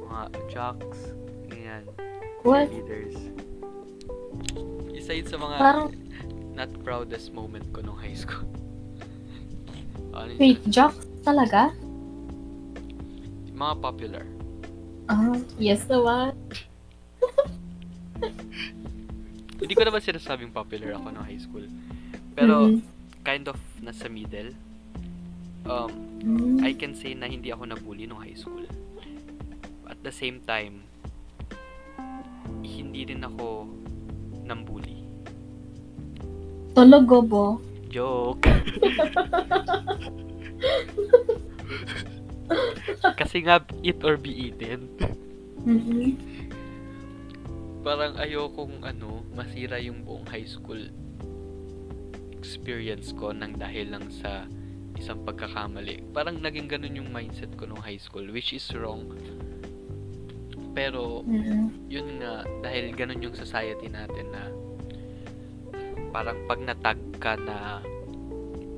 mga 0.02 0.20
jocks, 0.50 1.14
ganyan, 1.46 1.86
What? 2.42 2.66
leaders. 2.66 3.14
Isa 4.90 5.14
yun 5.14 5.24
sa 5.24 5.38
mga 5.38 5.56
Parang, 5.56 5.88
not 6.58 6.70
proudest 6.82 7.30
moment 7.30 7.62
ko 7.70 7.78
nung 7.78 7.94
high 7.94 8.18
school. 8.18 8.42
ano 10.18 10.34
yun? 10.34 10.38
wait, 10.42 10.60
Jock 10.66 10.98
talaga? 11.22 11.70
Mga 13.54 13.74
popular. 13.78 14.26
Ah, 15.06 15.38
yes 15.56 15.86
naman. 15.86 16.34
Hindi 19.62 19.72
ko 19.72 19.82
naman 19.86 20.02
sinasabing 20.02 20.50
popular 20.50 20.90
ako 20.92 21.06
nung 21.08 21.22
high 21.22 21.38
school. 21.38 21.64
Pero, 22.34 22.68
Mm. 22.68 22.82
kind 23.22 23.46
of 23.46 23.56
nasa 23.78 24.06
middle. 24.06 24.50
Um, 25.66 26.06
Mm. 26.26 26.58
I 26.66 26.74
can 26.74 26.90
say 26.90 27.14
na 27.14 27.30
hindi 27.30 27.54
ako 27.54 27.70
nabully 27.70 28.10
nung 28.10 28.18
high 28.18 28.34
school. 28.34 28.66
At 29.86 30.02
the 30.02 30.10
same 30.10 30.42
time, 30.42 30.82
hindi 32.66 33.06
rin 33.06 33.22
ako 33.22 33.70
nambully. 34.42 35.06
Talaga 36.74 37.22
ba? 37.22 37.54
Joke! 37.86 38.42
Kasi 43.22 43.46
nga, 43.46 43.62
eat 43.86 44.02
or 44.02 44.18
be 44.18 44.50
eaten. 44.50 44.90
Mm-mm. 45.62 46.18
Parang 47.86 48.18
ayokong 48.18 48.82
ano, 48.82 49.22
masira 49.30 49.78
yung 49.78 50.02
buong 50.02 50.26
high 50.26 50.48
school 50.48 50.90
experience 52.34 53.14
ko 53.14 53.30
nang 53.30 53.54
dahil 53.54 53.94
lang 53.94 54.10
sa 54.10 54.50
isang 54.96 55.22
pagkakamali. 55.22 56.10
Parang 56.10 56.40
naging 56.40 56.68
ganun 56.68 56.98
yung 57.04 57.10
mindset 57.12 57.52
ko 57.54 57.68
nung 57.68 57.80
high 57.80 58.00
school, 58.00 58.24
which 58.32 58.56
is 58.56 58.66
wrong. 58.72 59.12
Pero, 60.76 61.24
Mm-mm. 61.24 61.88
yun 61.88 62.20
nga, 62.20 62.44
dahil 62.60 62.92
ganun 62.92 63.24
yung 63.24 63.36
society 63.36 63.88
natin 63.88 64.28
na 64.28 64.42
parang 66.12 66.36
pag 66.44 66.60
natag 66.60 67.00
ka 67.16 67.36
na 67.36 67.80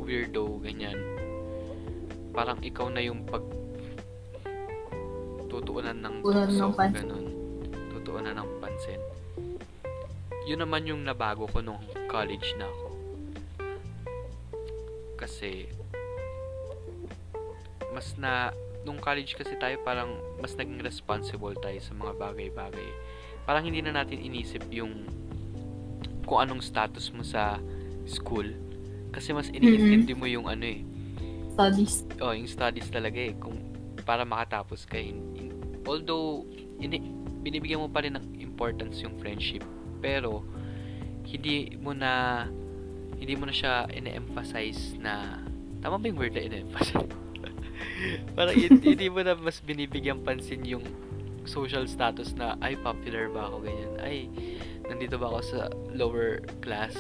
weirdo, 0.03 0.63
ganyan, 0.63 0.99
parang 2.31 2.59
ikaw 2.63 2.87
na 2.87 3.03
yung 3.03 3.27
pag 3.27 3.43
tutuunan 5.51 5.99
ng 5.99 6.23
pansin. 6.79 7.03
ganun. 7.03 7.27
Tutuunan 7.99 8.35
ng 8.37 8.51
pansin. 8.63 9.01
Yun 10.47 10.65
naman 10.65 10.87
yung 10.87 11.03
nabago 11.03 11.51
ko 11.51 11.61
nung 11.61 11.83
college 12.07 12.55
na 12.57 12.71
ako. 12.71 12.89
Kasi, 15.19 15.67
mas 17.99 18.15
na, 18.15 18.55
nung 18.87 19.03
college 19.03 19.35
kasi 19.35 19.59
tayo 19.59 19.75
parang 19.83 20.23
mas 20.39 20.55
naging 20.55 20.79
responsible 20.79 21.59
tayo 21.59 21.83
sa 21.83 21.91
mga 21.99 22.15
bagay-bagay. 22.15 22.89
Parang 23.43 23.67
hindi 23.67 23.83
na 23.83 23.91
natin 23.91 24.23
inisip 24.23 24.63
yung 24.71 25.03
kung 26.23 26.39
anong 26.39 26.63
status 26.63 27.11
mo 27.11 27.27
sa 27.27 27.59
school. 28.07 28.55
Kasi 29.11 29.35
mas 29.35 29.51
iniintindi 29.51 30.15
mo 30.15 30.31
yung 30.31 30.47
ano 30.47 30.63
eh, 30.63 30.87
Studies. 31.59 32.07
oh, 32.23 32.31
yung 32.31 32.47
studies 32.47 32.87
talaga 32.87 33.19
eh, 33.19 33.35
kung 33.35 33.59
para 34.07 34.23
makatapos 34.23 34.87
ka. 34.87 34.95
In, 34.95 35.19
in- 35.35 35.83
although, 35.83 36.47
ini, 36.79 37.03
binibigyan 37.43 37.83
mo 37.83 37.91
pa 37.91 38.07
rin 38.07 38.15
ng 38.15 38.39
importance 38.39 39.03
yung 39.03 39.19
friendship, 39.19 39.67
pero, 39.99 40.47
hindi 41.27 41.75
mo 41.83 41.91
na, 41.91 42.47
hindi 43.19 43.35
mo 43.35 43.51
na 43.51 43.55
siya 43.57 43.91
ine-emphasize 43.91 44.95
na, 45.03 45.43
tama 45.83 45.99
ba 45.99 46.07
yung 46.07 46.21
word 46.21 46.39
na 46.39 46.47
ine-emphasize? 46.47 47.28
Parang 48.33 48.55
hin- 48.55 48.81
hindi 48.81 49.07
mo 49.09 49.21
na 49.21 49.35
mas 49.35 49.59
binibigyan 49.61 50.23
pansin 50.23 50.63
yung 50.63 50.85
social 51.49 51.89
status 51.89 52.37
na, 52.37 52.55
ay, 52.61 52.77
popular 52.77 53.33
ba 53.33 53.49
ako, 53.49 53.65
ganyan. 53.65 53.93
Ay, 53.99 54.29
nandito 54.85 55.17
ba 55.17 55.33
ako 55.33 55.41
sa 55.43 55.61
lower 55.93 56.45
class? 56.61 56.93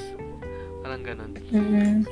Parang 0.81 1.03
ganun 1.03 1.35
Mm-mm. 1.53 2.07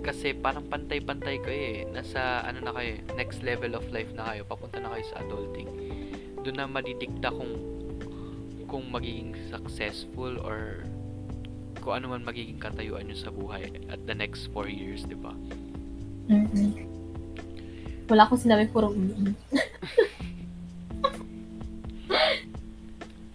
kasi 0.00 0.30
parang 0.32 0.62
pantay-pantay 0.70 1.42
kayo 1.42 1.60
eh. 1.60 1.82
Nasa 1.90 2.46
ano 2.46 2.62
na 2.62 2.70
kayo, 2.70 2.96
next 3.18 3.42
level 3.42 3.74
of 3.74 3.82
life 3.90 4.08
na 4.14 4.30
kayo. 4.30 4.46
Papunta 4.46 4.78
na 4.78 4.94
kayo 4.94 5.04
sa 5.10 5.20
adulting. 5.20 5.66
Doon 6.46 6.56
na 6.56 6.70
madidikta 6.70 7.34
kung 7.34 7.50
kung 8.66 8.86
magiging 8.90 9.34
successful 9.50 10.38
or 10.42 10.86
kung 11.82 12.02
ano 12.02 12.14
man 12.14 12.22
magiging 12.22 12.58
katayuan 12.58 13.06
nyo 13.06 13.18
sa 13.18 13.30
buhay 13.30 13.66
at 13.90 13.98
the 14.06 14.14
next 14.14 14.46
four 14.54 14.70
years, 14.70 15.02
di 15.06 15.18
ba? 15.18 15.34
Mm-mm. 16.30 16.95
Wala 18.06 18.22
akong 18.24 18.38
sinabi, 18.38 18.70
puro 18.70 18.90
mm 18.90 19.34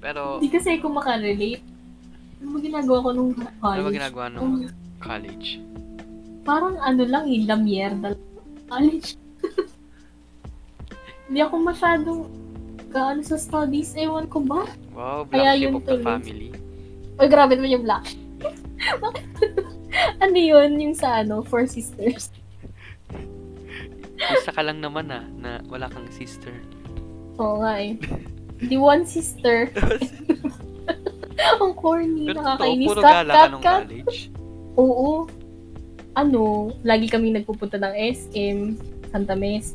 Pero, 0.01 0.41
Hindi 0.41 0.49
kasi 0.49 0.79
ako 0.79 0.87
makarelate. 0.89 1.61
Ano 2.41 2.57
ba 2.57 2.59
ginagawa 2.59 2.97
ko 3.05 3.09
nung 3.13 3.31
college? 3.37 3.77
ano 3.77 3.85
ba 3.85 3.93
ginagawa 3.93 4.25
nung 4.33 4.41
Um, 4.41 4.69
college? 4.97 5.47
parang 6.41 6.73
ano 6.81 7.05
lang 7.05 7.29
eh, 7.29 7.45
la 7.45 7.53
mierda. 7.53 8.17
College. 8.65 9.13
Hindi 11.29 11.39
ako 11.39 11.55
masyadong 11.61 12.21
kaano 12.89 13.21
sa 13.21 13.37
studies. 13.37 13.93
Ewan 13.93 14.25
ko 14.25 14.41
ba? 14.41 14.65
Wow, 14.91 15.29
Kaya 15.29 15.53
black 15.53 15.55
sheep 15.55 15.63
yun 15.63 15.73
of 15.77 15.85
the 15.85 15.97
family. 16.01 16.49
Uy, 17.21 17.27
grabe 17.29 17.53
naman 17.53 17.75
yung 17.77 17.85
black. 17.85 18.05
Ano 20.23 20.33
yun? 20.33 20.81
Yung 20.81 20.97
sa 20.97 21.21
ano, 21.21 21.45
Four 21.45 21.69
Sisters. 21.69 22.33
Isa 24.37 24.51
ka 24.51 24.61
lang 24.63 24.79
naman 24.79 25.11
ah, 25.11 25.25
na 25.35 25.59
wala 25.67 25.91
kang 25.91 26.07
sister. 26.11 26.53
Oo 27.39 27.63
nga 27.63 27.79
eh. 27.81 27.97
The 28.61 28.77
one 28.77 29.03
sister. 29.03 29.69
Ang 31.61 31.73
corny, 31.73 32.29
Pero 32.29 32.37
nakakainis. 32.45 32.87
puro 32.87 33.01
Cut, 33.01 33.11
gala 33.11 33.31
ka 33.33 33.37
cut, 33.41 33.51
cut. 33.51 33.81
college. 33.89 34.17
Oo. 34.77 35.09
Ano, 36.13 36.69
lagi 36.85 37.07
kami 37.07 37.33
nagpupunta 37.33 37.81
ng 37.81 37.95
SM, 37.95 38.57
Santa 39.09 39.33
Mes. 39.33 39.73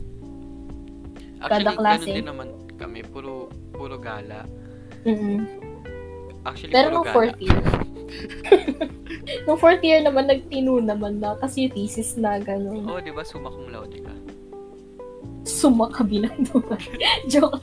Actually, 1.43 1.77
klase. 1.77 2.07
ganun 2.07 2.17
din 2.17 2.29
naman 2.29 2.49
kami. 2.77 3.01
Puro, 3.03 3.51
puro 3.75 3.97
gala. 3.99 4.45
Mm-mm. 5.03 5.45
Actually, 6.47 6.73
Pero 6.73 6.87
puro 6.89 6.95
nung 6.95 7.07
gala. 7.07 7.15
fourth 7.17 7.39
year. 7.41 7.61
nung 9.49 9.59
fourth 9.59 9.83
year 9.83 10.01
naman, 10.05 10.31
nagtino 10.31 10.79
naman 10.79 11.19
na. 11.19 11.35
Kasi 11.41 11.69
thesis 11.73 12.15
na 12.15 12.39
gano'n. 12.39 12.87
Oo, 12.87 12.97
oh, 12.97 13.03
di 13.03 13.11
ba? 13.11 13.27
Summa 13.27 13.51
cum 13.51 13.69
laude 13.69 13.99
ka. 14.01 14.15
Suma 15.47 15.87
ka 15.89 16.03
bilang 16.03 16.35
doon. 16.45 16.67
Joke. 17.27 17.63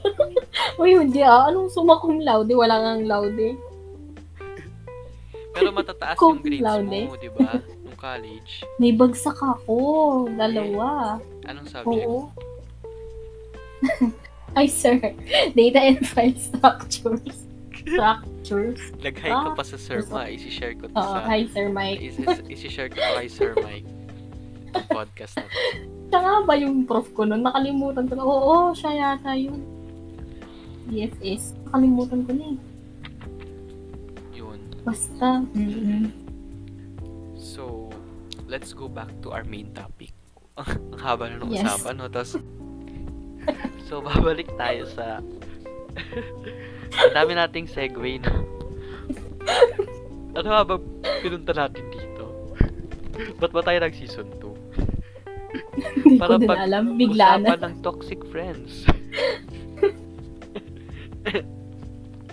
Uy, 0.76 0.96
hindi 0.96 1.20
ah. 1.20 1.46
Anong 1.46 1.68
suma 1.68 2.00
cum 2.00 2.16
laude? 2.18 2.50
Wala 2.50 2.74
nga 2.74 2.90
ang 2.96 3.04
laude. 3.04 3.54
Pero 5.52 5.68
matataas 5.70 6.16
yung 6.16 6.40
grades 6.40 6.64
laude. 6.64 7.00
mo, 7.06 7.14
di 7.14 7.30
ba? 7.30 7.60
Nung 7.84 7.94
college. 7.94 8.64
May 8.76 8.90
bagsak 8.90 9.36
ako. 9.36 9.76
Dalawa. 10.32 11.20
Anong 11.44 11.68
subject? 11.68 12.08
Oo. 12.08 12.32
Ay, 14.54 14.66
sir. 14.66 14.96
Data 15.52 15.78
and 15.78 16.02
file 16.02 16.34
structures. 16.34 17.44
Structures. 17.76 18.80
Nag-hi 18.98 19.28
ka 19.28 19.50
Ah, 19.50 19.52
pa 19.52 19.62
sa 19.62 19.76
Sir 19.76 20.00
gusto- 20.00 20.16
Ma. 20.16 20.24
Isi-share 20.26 20.74
ko 20.74 20.88
to 20.88 20.94
Oo, 20.94 21.04
sa... 21.12 21.26
hi, 21.26 21.44
Sir 21.46 21.68
Mike. 21.68 22.00
Isi- 22.00 22.46
isi-share 22.48 22.88
ko 22.88 22.96
to 22.96 23.10
kay 23.14 23.28
Sir 23.28 23.52
Mike. 23.60 23.86
Podcast 24.88 25.36
na 25.36 25.44
to. 25.44 25.60
Siya 26.08 26.18
nga 26.20 26.34
ba 26.42 26.54
yung 26.54 26.84
prof 26.84 27.08
ko 27.12 27.24
nun? 27.24 27.42
Nakalimutan 27.42 28.04
ko 28.06 28.12
na. 28.14 28.22
Oo, 28.22 28.70
siya 28.72 28.92
yata 28.92 29.34
yun. 29.34 29.60
DFS. 30.86 31.56
Nakalimutan 31.66 32.20
ko 32.22 32.30
na 32.32 32.44
eh. 32.44 32.58
Yun. 34.34 34.58
Basta. 34.82 35.42
mm 35.54 36.06
So, 37.34 37.92
let's 38.48 38.72
go 38.72 38.88
back 38.88 39.10
to 39.22 39.30
our 39.30 39.44
main 39.44 39.70
topic. 39.72 40.12
Ang 40.60 40.98
haba 40.98 41.28
na 41.28 41.42
ng 41.42 41.50
Yes. 41.50 41.66
usapan, 41.66 41.98
no? 41.98 42.06
Tapos, 42.08 42.38
so, 43.86 44.00
babalik 44.00 44.48
tayo 44.54 44.86
sa... 44.86 45.18
Ang 47.00 47.12
dami 47.12 47.32
nating 47.34 47.66
segue, 47.66 48.22
no? 48.22 48.32
Ano 50.34 50.48
nga 50.50 50.62
ba 50.66 50.74
pinunta 51.22 51.54
natin 51.54 51.84
dito? 51.90 52.26
Ba't 53.38 53.50
ba 53.50 53.62
tayo 53.62 53.78
nag-season 53.78 54.26
2? 54.38 54.43
Hindi 55.54 56.18
ko 56.18 56.20
Para 56.20 56.38
din 56.38 56.48
pag 56.50 56.62
alam. 56.66 56.84
Bigla 56.98 57.38
na. 57.38 57.54
Ng 57.58 57.76
toxic 57.82 58.20
friends. 58.30 58.84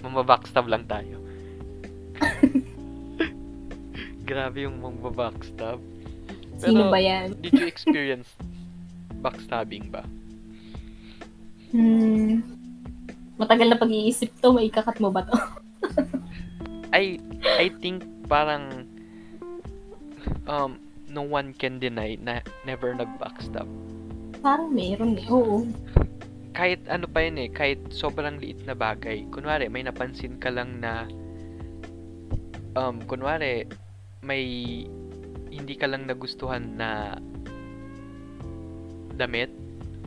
Mamabackstab 0.03 0.65
lang 0.65 0.85
tayo. 0.89 1.21
Grabe 4.29 4.65
yung 4.65 4.81
mamabackstab. 4.81 5.77
Sino 6.61 6.89
ba 6.89 6.99
yan? 7.01 7.33
Did 7.43 7.53
you 7.57 7.67
experience 7.69 8.29
backstabbing 9.21 9.93
ba? 9.93 10.03
Hmm. 11.73 12.41
Matagal 13.37 13.73
na 13.73 13.77
pag-iisip 13.77 14.29
to. 14.41 14.53
May 14.53 14.69
ikakat 14.69 15.01
mo 15.01 15.09
ba 15.09 15.25
to? 15.25 15.37
I 16.91 17.17
I 17.41 17.71
think 17.79 18.03
parang 18.27 18.85
um 20.45 20.77
no 21.11 21.27
one 21.27 21.51
can 21.51 21.77
deny 21.77 22.15
na 22.15 22.39
never 22.63 22.95
nag-backstab. 22.95 23.67
Parang 24.39 24.71
meron 24.71 25.19
eh. 25.19 25.27
Oo. 25.27 25.67
Kahit 26.57 26.83
ano 26.91 27.07
pa 27.07 27.23
yun 27.23 27.39
eh, 27.39 27.47
kahit 27.47 27.79
sobrang 27.95 28.35
liit 28.35 28.59
na 28.67 28.75
bagay. 28.75 29.23
Kunwari, 29.31 29.71
may 29.71 29.87
napansin 29.87 30.35
ka 30.35 30.51
lang 30.51 30.83
na 30.83 31.07
um, 32.75 32.99
kunwari, 33.07 33.63
may 34.19 34.43
hindi 35.47 35.75
ka 35.79 35.87
lang 35.87 36.11
nagustuhan 36.11 36.75
na 36.75 37.15
damit 39.15 39.47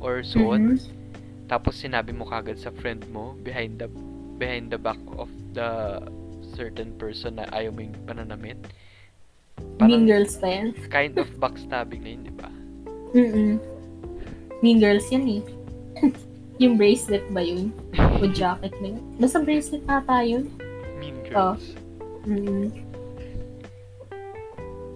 or 0.05 0.21
suot. 0.21 0.61
Mhm. 0.61 0.77
Tapos 1.49 1.81
sinabi 1.81 2.13
mo 2.13 2.29
kagad 2.29 2.61
sa 2.61 2.73
friend 2.77 3.05
mo 3.09 3.37
behind 3.41 3.81
the 3.81 3.89
behind 4.37 4.69
the 4.69 4.81
back 4.81 5.01
of 5.17 5.33
the 5.57 6.01
certain 6.57 6.93
person 7.01 7.41
na 7.41 7.49
ayaw 7.57 7.73
mo 7.73 7.85
yung 7.85 7.97
pananamit. 8.05 8.61
Mean 9.83 10.07
Girls 10.07 10.37
pa 10.39 10.47
yan. 10.49 10.73
kind 10.89 11.19
of 11.19 11.27
backstabbing 11.43 12.03
na 12.03 12.11
yun, 12.15 12.23
di 12.23 12.33
ba? 12.35 12.49
Mm-mm. 13.15 13.59
Mean 14.63 14.79
Girls 14.79 15.07
yan 15.11 15.27
eh. 15.29 15.43
yung 16.63 16.79
bracelet 16.79 17.25
ba 17.35 17.43
yun? 17.43 17.75
O 18.23 18.27
jacket 18.31 18.73
na 18.79 18.95
yun? 18.95 19.03
Basta 19.19 19.43
bracelet 19.43 19.83
ata 19.91 20.23
yun. 20.23 20.47
Mean 20.99 21.19
Oh. 21.35 21.59
girls. 21.59 21.75
Mm-mm. 22.25 22.71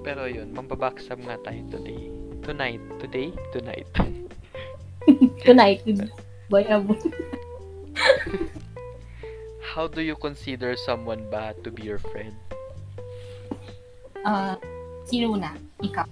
Pero 0.06 0.24
yun, 0.24 0.54
mambabackstab 0.54 1.18
nga 1.20 1.36
tayo 1.42 1.60
today. 1.68 2.08
Tonight. 2.46 2.80
Today? 3.02 3.28
Tonight. 3.52 3.90
Tonight, 5.44 5.82
Boy 6.48 6.64
Abo. 6.64 6.96
How 9.60 9.84
do 9.86 10.00
you 10.00 10.16
consider 10.16 10.76
someone 10.76 11.28
ba 11.28 11.52
to 11.64 11.68
be 11.68 11.84
your 11.84 12.00
friend? 12.00 12.32
Ah, 14.26 14.58
sino 15.06 15.36
na? 15.38 15.54
Ikaw. 15.82 16.06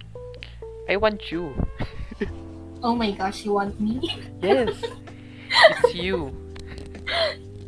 I 0.87 0.95
want 0.95 1.31
you. 1.31 1.51
Oh 2.79 2.95
my 2.95 3.11
gosh, 3.11 3.43
you 3.43 3.57
want 3.57 3.75
me? 3.81 3.99
Yes. 4.43 4.77
It's 5.49 5.95
you. 5.97 6.31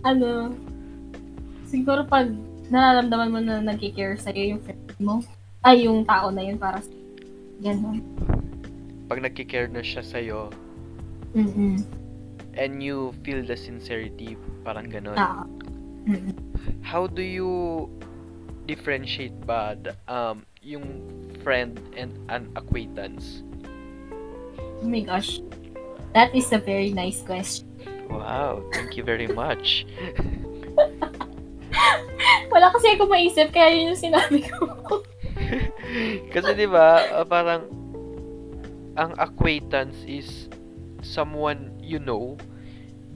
ano, 0.05 0.53
siguro 1.67 2.05
pag 2.07 2.29
nararamdaman 2.69 3.29
mo 3.31 3.39
na 3.41 3.59
nag-care 3.59 4.15
sa'yo 4.15 4.55
yung 4.55 4.61
friend 4.61 4.83
mo, 5.01 5.15
ay, 5.65 5.89
yung 5.89 6.07
tao 6.07 6.31
na 6.31 6.45
yun 6.45 6.55
para 6.55 6.79
sa 6.79 6.91
Ganon. 7.59 7.99
Pag 9.11 9.19
nagkikare 9.19 9.67
na 9.67 9.83
siya 9.83 9.99
sa'yo, 9.99 10.47
Mm-mm. 11.35 11.83
and 12.55 12.79
you 12.79 13.11
feel 13.27 13.43
the 13.43 13.57
sincerity, 13.59 14.39
parang 14.63 14.87
ganon. 14.87 15.19
Ah. 15.19 15.43
Mm-mm. 16.07 16.31
How 16.79 17.03
do 17.03 17.19
you 17.19 17.91
differentiate 18.69 19.33
ba 19.49 19.73
um, 20.05 20.45
yung 20.61 20.85
friend 21.41 21.81
and 21.97 22.13
an 22.29 22.53
acquaintance? 22.53 23.41
Oh 24.61 24.85
my 24.85 25.01
gosh. 25.01 25.41
That 26.13 26.29
is 26.37 26.53
a 26.53 26.61
very 26.61 26.93
nice 26.93 27.25
question. 27.25 27.65
Wow, 28.09 28.65
thank 28.73 28.93
you 28.93 29.01
very 29.01 29.29
much. 29.29 29.89
Wala 32.53 32.73
kasi 32.73 32.97
ako 32.97 33.05
maisip, 33.09 33.53
kaya 33.53 33.73
yun 33.73 33.93
yung 33.93 34.01
sinabi 34.09 34.45
ko. 34.49 34.65
Kasi 36.33 36.53
'di 36.53 36.69
ba, 36.69 37.01
ah, 37.09 37.25
parang 37.25 37.65
ang 38.93 39.17
acquaintance 39.17 39.97
is 40.05 40.45
someone 41.01 41.73
you 41.81 41.97
know 41.97 42.37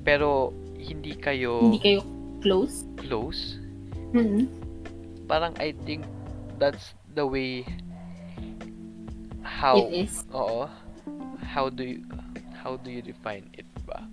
pero 0.02 0.50
hindi 0.80 1.14
kayo 1.14 1.70
Hindi 1.70 1.82
kayo 1.82 2.02
close. 2.42 2.86
close. 2.98 3.62
Mm-mm. 4.14 4.46
Parang 5.26 5.54
I 5.58 5.72
think 5.88 6.04
that's 6.60 6.94
the 7.14 7.26
way 7.26 7.64
how 9.44 9.80
It 9.80 10.08
is. 10.10 10.24
Oo. 10.34 10.68
How 11.44 11.70
do 11.70 11.84
you 11.86 12.02
how 12.64 12.80
do 12.80 12.90
you 12.90 13.04
define 13.04 13.48
it 13.54 13.68
ba? 13.84 14.08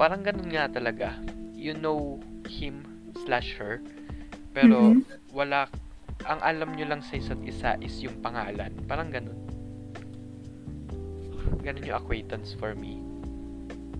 Parang 0.00 0.24
ganun 0.24 0.48
nga 0.48 0.70
talaga. 0.70 1.12
You 1.52 1.76
know 1.76 2.18
him 2.48 2.86
slash 3.26 3.54
her 3.60 3.84
pero 4.50 4.96
Mhm. 4.96 5.04
wala 5.30 5.68
ang 6.26 6.40
alam 6.42 6.74
nyo 6.76 6.84
lang 6.88 7.00
sa 7.00 7.16
isa't 7.16 7.40
isa 7.44 7.76
is 7.80 8.00
yung 8.00 8.18
pangalan. 8.20 8.72
Parang 8.84 9.08
ganun. 9.08 9.36
Ganun 11.60 11.84
yung 11.84 11.98
acquaintance 12.00 12.52
for 12.56 12.72
me. 12.76 13.00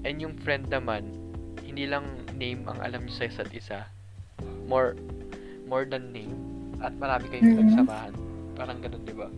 And 0.04 0.16
yung 0.20 0.36
friend 0.40 0.72
naman, 0.72 1.12
hindi 1.60 1.84
lang 1.84 2.08
name 2.40 2.64
ang 2.64 2.80
alam 2.80 3.04
nyo 3.04 3.12
sa 3.12 3.28
isa't 3.28 3.52
isa. 3.52 3.86
more 4.70 4.94
more 5.70 5.86
than 5.86 6.10
name 6.10 6.34
at 6.82 6.90
marami 6.98 7.30
kayong 7.30 7.46
Mhm. 7.46 7.56
pinagsamahan. 7.56 8.12
Parang 8.58 8.78
ganun, 8.82 9.02
di 9.06 9.14
ba? 9.14 9.30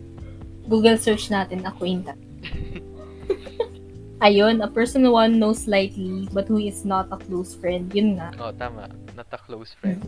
Google 0.65 0.97
search 0.97 1.29
natin, 1.29 1.61
acquaintance. 1.63 2.17
Ayun, 4.23 4.63
a 4.63 4.69
person 4.71 5.03
one 5.11 5.35
knows 5.37 5.67
slightly 5.67 6.25
but 6.31 6.47
who 6.47 6.55
is 6.57 6.87
not 6.87 7.11
a 7.11 7.19
close 7.19 7.53
friend. 7.53 7.91
Yun 7.91 8.15
nga. 8.17 8.31
Oh, 8.39 8.55
tama. 8.55 8.87
Not 9.19 9.27
a 9.29 9.37
close 9.37 9.75
friend. 9.77 9.99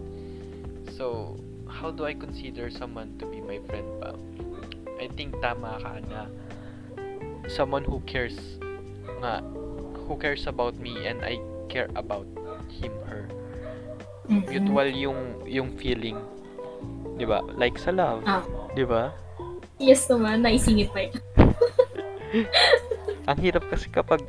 So, 0.95 1.35
how 1.67 1.91
do 1.91 2.07
I 2.07 2.15
consider 2.15 2.71
someone 2.71 3.19
to 3.19 3.27
be 3.27 3.43
my 3.43 3.59
friend 3.67 3.83
pa? 3.99 4.15
I 4.95 5.11
think 5.19 5.35
tama 5.43 5.75
ka 5.83 5.99
na 6.07 6.31
someone 7.51 7.83
who 7.83 7.99
cares 8.07 8.39
nga 9.19 9.43
who 10.07 10.15
cares 10.15 10.47
about 10.47 10.79
me 10.79 10.95
and 11.03 11.19
I 11.19 11.35
care 11.67 11.91
about 11.99 12.23
him 12.71 12.95
her. 13.11 13.27
Mhm. 14.25 14.45
Mutual 14.47 14.89
yung 14.91 15.19
yung 15.45 15.69
feeling. 15.75 16.17
'Di 17.15 17.25
ba? 17.25 17.39
Like 17.53 17.77
sa 17.77 17.89
love, 17.89 18.25
Ah. 18.25 18.41
'di 18.73 18.83
ba? 18.83 19.13
Yes 19.77 20.07
naman, 20.07 20.41
naisingit 20.41 20.89
pa 20.89 21.03
yun. 21.03 21.15
Ang 23.29 23.39
hirap 23.39 23.65
kasi 23.67 23.87
kapag 23.87 24.21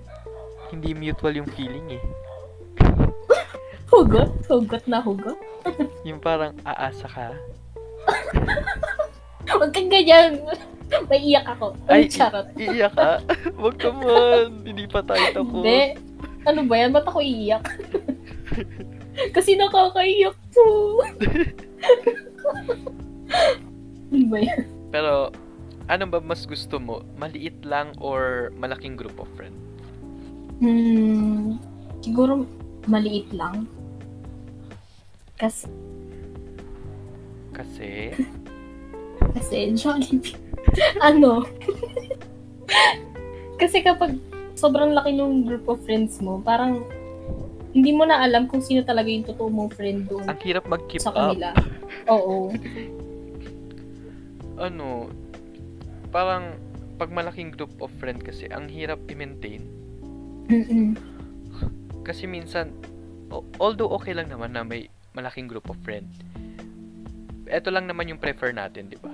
hindi 0.69 0.93
mutual 0.93 1.33
yung 1.35 1.51
feeling 1.53 1.87
eh. 1.93 2.03
Hugot? 3.93 4.31
Hugot 4.47 4.85
na 4.85 4.99
hugot? 4.99 5.39
Yung 6.07 6.19
parang 6.19 6.55
aasa 6.63 7.07
ka. 7.07 7.27
Huwag 9.47 9.71
kang 9.71 9.91
ganyan. 9.91 10.43
May 11.07 11.23
iyak 11.25 11.47
ako. 11.49 11.75
Ay, 11.87 12.07
Ay, 12.07 12.11
charot. 12.11 12.47
Iiyak 12.55 12.95
ka? 12.95 13.19
Wag 13.57 13.75
ka 13.75 13.91
man. 13.91 14.63
Hindi 14.63 14.87
pa 14.87 15.03
tayo 15.03 15.23
tapos. 15.33 15.63
Hindi. 15.63 15.83
Ano 16.45 16.61
ba 16.67 16.75
yan? 16.77 16.91
Ba't 16.91 17.07
ako 17.07 17.19
iiyak? 17.19 17.65
Kasi 19.33 19.57
nakakaiyak 19.57 20.37
po. 20.53 20.67
ano 24.13 24.25
ba 24.29 24.39
yan? 24.39 24.61
Pero, 24.93 25.31
ano 25.87 26.05
ba 26.07 26.19
mas 26.21 26.45
gusto 26.45 26.77
mo? 26.77 27.03
Maliit 27.17 27.63
lang 27.65 27.95
or 27.99 28.51
malaking 28.55 28.95
group 28.95 29.17
of 29.17 29.29
friends? 29.35 29.57
Hmm, 30.61 31.61
siguro 32.01 32.49
maliit 32.89 33.29
lang. 33.33 33.69
Kasi, 35.37 35.69
Kasi, 37.53 38.13
kasi 39.33 39.57
Jollibee. 39.77 40.37
ano? 41.01 41.45
kasi 43.61 43.81
kapag 43.81 44.17
sobrang 44.57 44.93
laki 44.93 45.13
ng 45.13 45.45
group 45.45 45.65
of 45.69 45.81
friends 45.85 46.21
mo, 46.21 46.41
parang 46.41 46.85
hindi 47.77 47.93
mo 47.93 48.09
na 48.09 48.25
alam 48.25 48.49
kung 48.49 48.65
sino 48.65 48.81
talaga 48.81 49.13
yung 49.13 49.29
totoo 49.29 49.53
mong 49.53 49.77
friend 49.77 50.09
doon 50.09 50.25
ang 50.25 50.41
hirap 50.41 50.65
mag-keep 50.65 51.05
sa 51.05 51.13
up. 51.13 51.37
kanila. 51.37 51.53
Oo. 52.09 52.37
Ano, 54.57 55.13
parang 56.09 56.57
pag 56.97 57.13
malaking 57.13 57.53
group 57.53 57.77
of 57.85 57.93
friend 58.01 58.25
kasi, 58.25 58.49
ang 58.49 58.73
hirap 58.73 58.97
i-maintain. 59.13 59.69
Mm-mm. 60.49 60.97
Kasi 62.01 62.25
minsan, 62.25 62.73
although 63.61 63.93
okay 63.93 64.17
lang 64.17 64.33
naman 64.33 64.57
na 64.57 64.65
may 64.65 64.89
malaking 65.13 65.45
group 65.45 65.69
of 65.69 65.77
friend, 65.85 66.09
eto 67.53 67.69
lang 67.69 67.85
naman 67.85 68.09
yung 68.09 68.17
prefer 68.17 68.57
natin, 68.57 68.89
di 68.89 68.97
ba? 68.97 69.13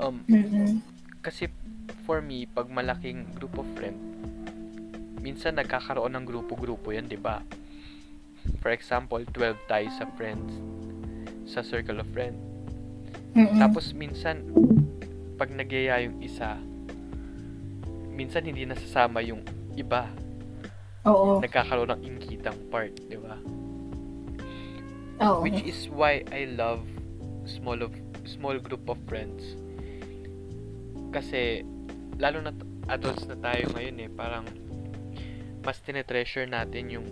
Um, 0.00 0.24
kasi 1.20 1.52
for 2.08 2.24
me, 2.24 2.48
pag 2.48 2.72
malaking 2.72 3.28
group 3.36 3.60
of 3.60 3.68
friend, 3.76 3.96
minsan 5.24 5.56
nagkakaroon 5.56 6.12
ng 6.20 6.24
grupo-grupo 6.28 6.92
yan, 6.92 7.08
di 7.08 7.16
ba? 7.16 7.40
For 8.60 8.76
example, 8.76 9.24
12 9.32 9.56
tayo 9.64 9.88
sa 9.96 10.04
friends, 10.20 10.52
sa 11.48 11.64
circle 11.64 12.04
of 12.04 12.08
friends. 12.12 12.36
Tapos 13.56 13.96
minsan, 13.96 14.44
pag 15.40 15.48
nagyaya 15.48 16.04
yung 16.04 16.20
isa, 16.20 16.60
minsan 18.12 18.44
hindi 18.44 18.68
nasasama 18.68 19.24
yung 19.24 19.40
iba. 19.80 20.12
Oo. 21.08 21.40
Nagkakaroon 21.40 21.96
ng 21.96 22.02
ingkitang 22.04 22.60
part, 22.68 22.92
di 23.08 23.16
ba? 23.16 23.40
Oo. 25.24 25.40
Which 25.40 25.64
is 25.64 25.88
why 25.88 26.20
I 26.28 26.52
love 26.52 26.84
small 27.48 27.80
of 27.80 27.96
small 28.28 28.60
group 28.60 28.84
of 28.92 29.00
friends. 29.08 29.56
Kasi 31.16 31.64
lalo 32.20 32.44
na 32.44 32.52
adults 32.92 33.24
na 33.24 33.36
tayo 33.40 33.72
ngayon 33.72 33.96
eh, 34.04 34.10
parang 34.12 34.44
mas 35.64 35.80
tinetreasure 35.80 36.46
natin 36.46 36.92
yung 36.92 37.08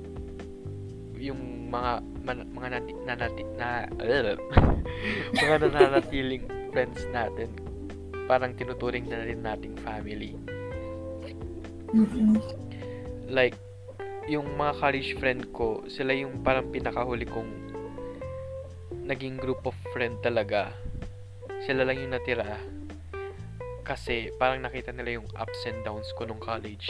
yung 1.17 1.41
mga 1.73 1.93
man, 2.23 2.39
mga 2.53 2.69
nati, 2.79 2.93
nanati, 3.09 3.43
na 3.57 3.89
mga 5.41 5.57
nananatiling 5.67 6.45
friends 6.71 7.09
natin. 7.11 7.49
Parang 8.29 8.53
tinuturing 8.55 9.09
na 9.09 9.25
rin 9.25 9.41
nating 9.41 9.75
family. 9.81 10.37
Mm-mm. 11.93 12.41
like 13.29 13.53
yung 14.25 14.49
mga 14.57 14.81
college 14.81 15.13
friend 15.21 15.53
ko, 15.53 15.85
sila 15.93 16.17
yung 16.17 16.41
parang 16.41 16.73
pinakahuli 16.73 17.29
kong 17.29 17.53
naging 19.05 19.37
group 19.37 19.61
of 19.67 19.77
friend 19.91 20.17
talaga. 20.23 20.73
Sila 21.67 21.85
lang 21.85 21.99
yung 21.99 22.15
natira. 22.15 22.59
Kasi 23.83 24.31
parang 24.39 24.63
nakita 24.63 24.95
nila 24.95 25.21
yung 25.21 25.29
ups 25.37 25.67
and 25.67 25.83
downs 25.83 26.07
ko 26.15 26.25
nung 26.25 26.39
college. 26.39 26.87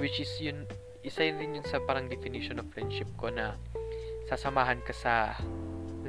Which 0.00 0.16
is 0.16 0.32
yun, 0.40 0.64
isa 1.04 1.28
yun 1.28 1.36
din 1.36 1.60
yun 1.60 1.66
sa 1.68 1.76
parang 1.84 2.08
definition 2.08 2.56
of 2.56 2.64
friendship 2.72 3.04
ko 3.20 3.28
na 3.28 3.52
sasamahan 4.32 4.80
ka 4.80 4.96
sa 4.96 5.36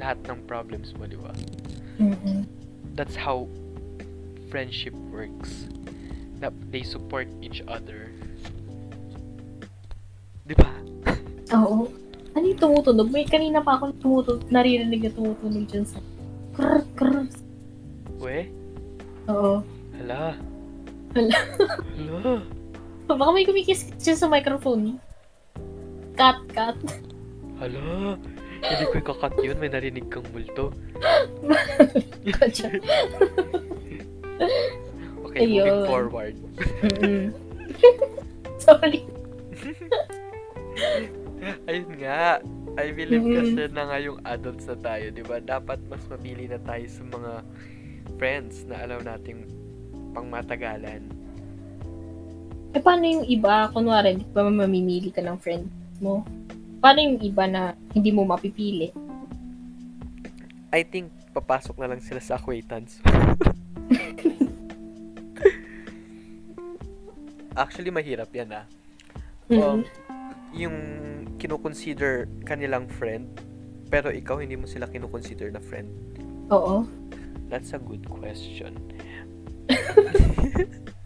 lahat 0.00 0.16
ng 0.24 0.48
problems 0.48 0.96
mo, 0.96 1.04
di 1.04 1.20
ba? 1.20 1.28
Mm-mm. 2.00 2.48
That's 2.96 3.12
how 3.12 3.52
friendship 4.48 4.96
works. 5.12 5.68
Na 6.40 6.48
they 6.72 6.80
support 6.80 7.28
each 7.44 7.60
other. 7.68 8.08
Di 10.48 10.56
ba? 10.56 10.72
Oo. 11.60 11.92
Ano 12.32 12.44
yung 12.48 12.56
tumutunog? 12.56 13.12
May 13.12 13.28
kanina 13.28 13.60
pa 13.60 13.76
ako 13.76 13.92
tumutunog, 14.00 14.48
naririnig 14.48 15.04
na 15.04 15.12
tumutunog 15.12 15.68
dyan 15.68 15.84
sa... 15.84 16.00
Krr, 16.56 16.80
krr. 16.96 17.28
We? 18.16 18.48
Oo. 19.28 19.60
Hala. 20.00 20.40
Hala. 21.12 21.38
Hala. 22.00 22.61
Baka 23.14 23.30
may 23.30 23.42
kumikis 23.42 23.86
dyan 23.96 24.16
sa 24.16 24.26
microphone. 24.26 24.98
Cut, 26.12 26.38
cut. 26.50 26.76
Hala. 27.56 28.16
Hindi 28.62 28.84
ko 28.86 28.94
ikakat 29.00 29.32
yun. 29.40 29.56
May 29.56 29.68
narinig 29.68 30.06
kang 30.06 30.22
multo. 30.30 30.70
Okay, 35.24 35.48
moving 35.48 35.64
Ayun. 35.64 35.86
forward. 35.88 36.34
Mm-mm. 36.82 37.32
Sorry. 38.62 39.00
Ayun 41.68 41.88
nga. 41.96 42.40
I 42.72 42.88
believe 42.92 43.22
Mm. 43.22 43.34
kasi 43.34 43.62
na 43.68 43.82
nga 43.86 43.98
yung 43.98 44.18
adults 44.24 44.64
na 44.64 44.76
tayo, 44.76 45.08
di 45.08 45.20
ba? 45.20 45.38
Dapat 45.38 45.78
mas 45.88 46.04
mapili 46.08 46.48
na 46.48 46.58
tayo 46.58 46.84
sa 46.84 47.02
mga 47.02 47.32
friends 48.16 48.64
na 48.64 48.76
alam 48.80 49.00
nating 49.00 49.44
pangmatagalan. 50.12 51.00
Eh, 52.72 52.80
paano 52.80 53.04
yung 53.04 53.24
iba? 53.28 53.68
Kunwari, 53.68 54.16
di 54.16 54.24
ba 54.32 54.48
mamimili 54.48 55.12
ka 55.12 55.20
ng 55.20 55.36
friends 55.36 55.68
mo? 56.00 56.24
Paano 56.80 57.04
yung 57.04 57.20
iba 57.20 57.44
na 57.44 57.76
hindi 57.92 58.08
mo 58.08 58.24
mapipili? 58.24 58.88
I 60.72 60.80
think 60.82 61.12
papasok 61.36 61.76
na 61.76 61.92
lang 61.92 62.00
sila 62.00 62.16
sa 62.18 62.40
acquaintance. 62.40 63.04
Actually, 67.52 67.92
mahirap 67.92 68.32
yan 68.32 68.56
ah. 68.56 68.64
Um, 69.52 69.60
Mm. 69.60 69.80
yung 70.56 70.76
kinukonsider 71.36 72.24
kanilang 72.48 72.88
friend, 72.88 73.28
pero 73.92 74.08
ikaw 74.08 74.40
hindi 74.40 74.56
mo 74.56 74.64
sila 74.64 74.88
kinukonsider 74.88 75.52
na 75.52 75.60
friend? 75.60 75.92
Oo. 76.48 76.88
That's 77.52 77.76
a 77.76 77.80
good 77.80 78.08
question. 78.08 78.80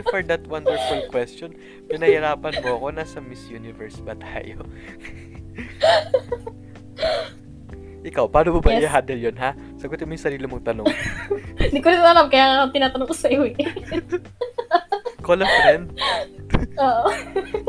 You 0.00 0.08
for 0.08 0.24
that 0.32 0.48
wonderful 0.48 1.12
question. 1.12 1.52
Pinahirapan 1.92 2.64
mo 2.64 2.80
ako. 2.80 2.96
Nasa 2.96 3.20
Miss 3.20 3.44
Universe 3.52 4.00
ba 4.00 4.16
tayo? 4.16 4.64
Ikaw, 8.08 8.24
paano 8.32 8.56
mo 8.56 8.64
ba 8.64 8.72
Yes. 8.72 8.88
i-handle 8.88 9.20
yun, 9.20 9.36
ha? 9.36 9.52
Sagutin 9.76 10.08
mo 10.08 10.16
yung 10.16 10.24
sarili 10.24 10.48
mong 10.48 10.64
tanong. 10.64 10.88
Hindi 11.68 11.84
ko 11.84 11.92
rin 11.92 12.00
alam, 12.00 12.32
kaya 12.32 12.48
nga 12.48 12.72
tinatanong 12.72 13.04
ko 13.04 13.12
sa 13.12 13.28
iyo 13.28 13.44
eh. 13.44 13.52
Call 15.28 15.44
a 15.44 15.48
friend. 15.60 15.92
Oo. 16.80 17.04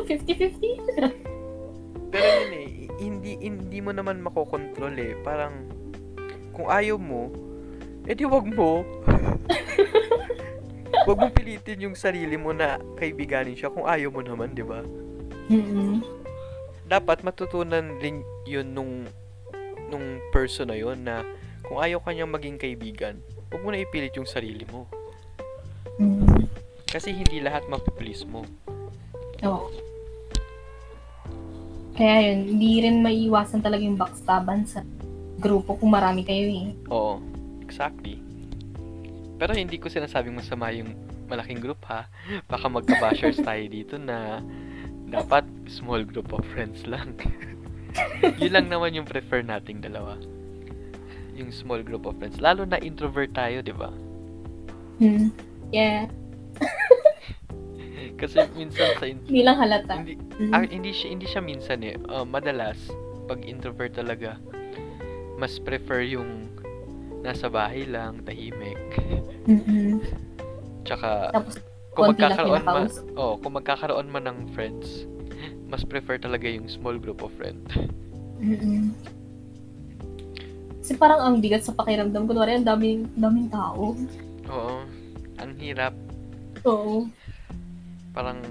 50-50? 0.08 2.16
Pero 2.16 2.28
yun 2.32 2.52
eh, 2.56 2.68
hindi, 2.96 3.32
hindi 3.44 3.84
mo 3.84 3.92
naman 3.92 4.24
makokontrol 4.24 4.96
eh. 4.96 5.20
Parang, 5.20 5.68
kung 6.56 6.72
ayaw 6.72 6.96
mo, 6.96 7.28
edi 8.08 8.24
wag 8.24 8.48
mo. 8.48 8.88
Wag 11.08 11.18
mong 11.18 11.36
pilitin 11.36 11.90
yung 11.90 11.96
sarili 11.98 12.36
mo 12.36 12.52
na 12.52 12.78
kaibiganin 13.00 13.58
siya 13.58 13.72
kung 13.72 13.88
ayaw 13.88 14.12
mo 14.14 14.22
naman, 14.22 14.54
di 14.54 14.64
ba? 14.64 14.84
Mm-mm. 15.52 16.04
Dapat 16.88 17.24
matutunan 17.24 18.00
rin 18.04 18.24
yun 18.44 18.76
nung 18.76 19.08
nung 19.92 20.24
person 20.32 20.72
na 20.72 20.78
yun 20.80 21.04
na 21.04 21.24
kung 21.68 21.80
ayaw 21.80 22.00
kanyang 22.04 22.32
maging 22.32 22.58
kaibigan, 22.60 23.20
huwag 23.52 23.62
mo 23.64 23.70
na 23.72 23.84
ipilit 23.84 24.16
yung 24.16 24.28
sarili 24.28 24.64
mo. 24.72 24.88
Mm. 26.00 26.48
Kasi 26.88 27.16
hindi 27.16 27.40
lahat 27.40 27.68
mapiplease 27.72 28.28
mo. 28.28 28.44
Oo. 29.44 29.72
Kaya 31.96 32.32
yun, 32.32 32.56
hindi 32.56 32.82
rin 32.82 33.04
maiiwasan 33.04 33.60
talaga 33.60 33.84
yung 33.84 34.00
backstaban 34.00 34.64
sa 34.64 34.82
grupo 35.40 35.76
kung 35.76 35.92
marami 35.92 36.24
kayo 36.24 36.48
eh. 36.48 36.72
Oo, 36.88 37.20
exactly. 37.60 38.31
Pero 39.42 39.58
hindi 39.58 39.82
ko 39.82 39.90
sinasabing 39.90 40.38
masama 40.38 40.70
yung 40.70 40.94
malaking 41.26 41.58
group 41.58 41.82
ha. 41.90 42.06
Baka 42.46 42.70
magka-bashers 42.70 43.42
tayo 43.48 43.64
dito 43.66 43.98
na 43.98 44.38
dapat 45.10 45.42
small 45.66 46.06
group 46.06 46.30
of 46.30 46.46
friends 46.54 46.86
lang. 46.86 47.18
Yun 48.42 48.54
lang 48.54 48.68
naman 48.70 48.94
yung 48.94 49.10
prefer 49.10 49.42
nating 49.42 49.82
dalawa. 49.82 50.14
Yung 51.34 51.50
small 51.50 51.82
group 51.82 52.06
of 52.06 52.22
friends. 52.22 52.38
Lalo 52.38 52.64
na 52.64 52.78
introvert 52.78 53.34
tayo, 53.34 53.66
di 53.66 53.74
ba? 53.74 53.90
Hmm. 55.02 55.34
Yeah. 55.74 56.06
Kasi 58.22 58.46
minsan 58.54 58.94
sa 59.02 59.06
in- 59.10 59.26
Hindi 59.26 59.42
lang 59.42 59.58
halata. 59.58 59.98
hindi 59.98 60.14
Mm. 60.38 60.54
ah, 60.54 60.62
hindi 60.62 60.90
siya 60.90 61.08
hindi 61.10 61.26
siya 61.26 61.42
minsan 61.42 61.82
eh. 61.82 61.98
Uh, 62.06 62.22
madalas 62.22 62.78
pag 63.26 63.42
introvert 63.42 63.94
talaga 63.94 64.38
mas 65.38 65.58
prefer 65.58 66.06
yung 66.06 66.50
nasa 67.22 67.48
bahay 67.48 67.86
lang, 67.86 68.22
tahimik. 68.26 68.82
Mm-mm. 69.46 70.02
Tsaka 70.86 71.30
Tapos, 71.34 71.56
kung 71.94 72.14
magkakaroon 72.14 72.64
man, 72.66 72.88
oh, 73.18 73.38
kung 73.38 73.54
magkakaroon 73.58 74.08
man 74.10 74.24
ng 74.26 74.40
friends, 74.54 75.06
mas 75.70 75.86
prefer 75.86 76.18
talaga 76.18 76.50
yung 76.50 76.68
small 76.68 76.98
group 76.98 77.22
of 77.22 77.32
friends. 77.38 77.66
Mm-mm. 78.42 78.90
Kasi 80.82 80.98
parang 80.98 81.22
ang 81.22 81.36
bigat 81.40 81.62
sa 81.62 81.78
pakiramdam. 81.78 82.26
Kunwari, 82.26 82.58
ang 82.58 82.66
daming, 82.66 83.06
daming 83.14 83.48
tao. 83.54 83.94
Oo. 84.50 84.76
Ang 85.38 85.52
hirap. 85.62 85.94
Oo. 86.66 87.06
Parang 88.12 88.42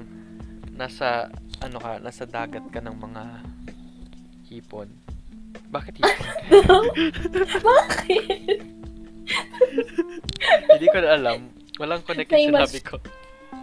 nasa 0.79 1.29
ano 1.61 1.77
ka, 1.77 2.01
nasa 2.01 2.25
dagat 2.25 2.65
ka 2.73 2.81
ng 2.81 2.97
mga 2.97 3.23
hipon. 4.49 4.89
Bakit 5.69 6.01
hipon? 6.01 6.27
Bakit? 7.69 8.50
Ko 10.91 10.99
na 10.99 11.11
alam. 11.15 11.39
Walang 11.79 12.03
connection 12.05 12.37
Naimag- 12.37 12.69
sinabi 12.69 12.81
ko. 12.83 12.97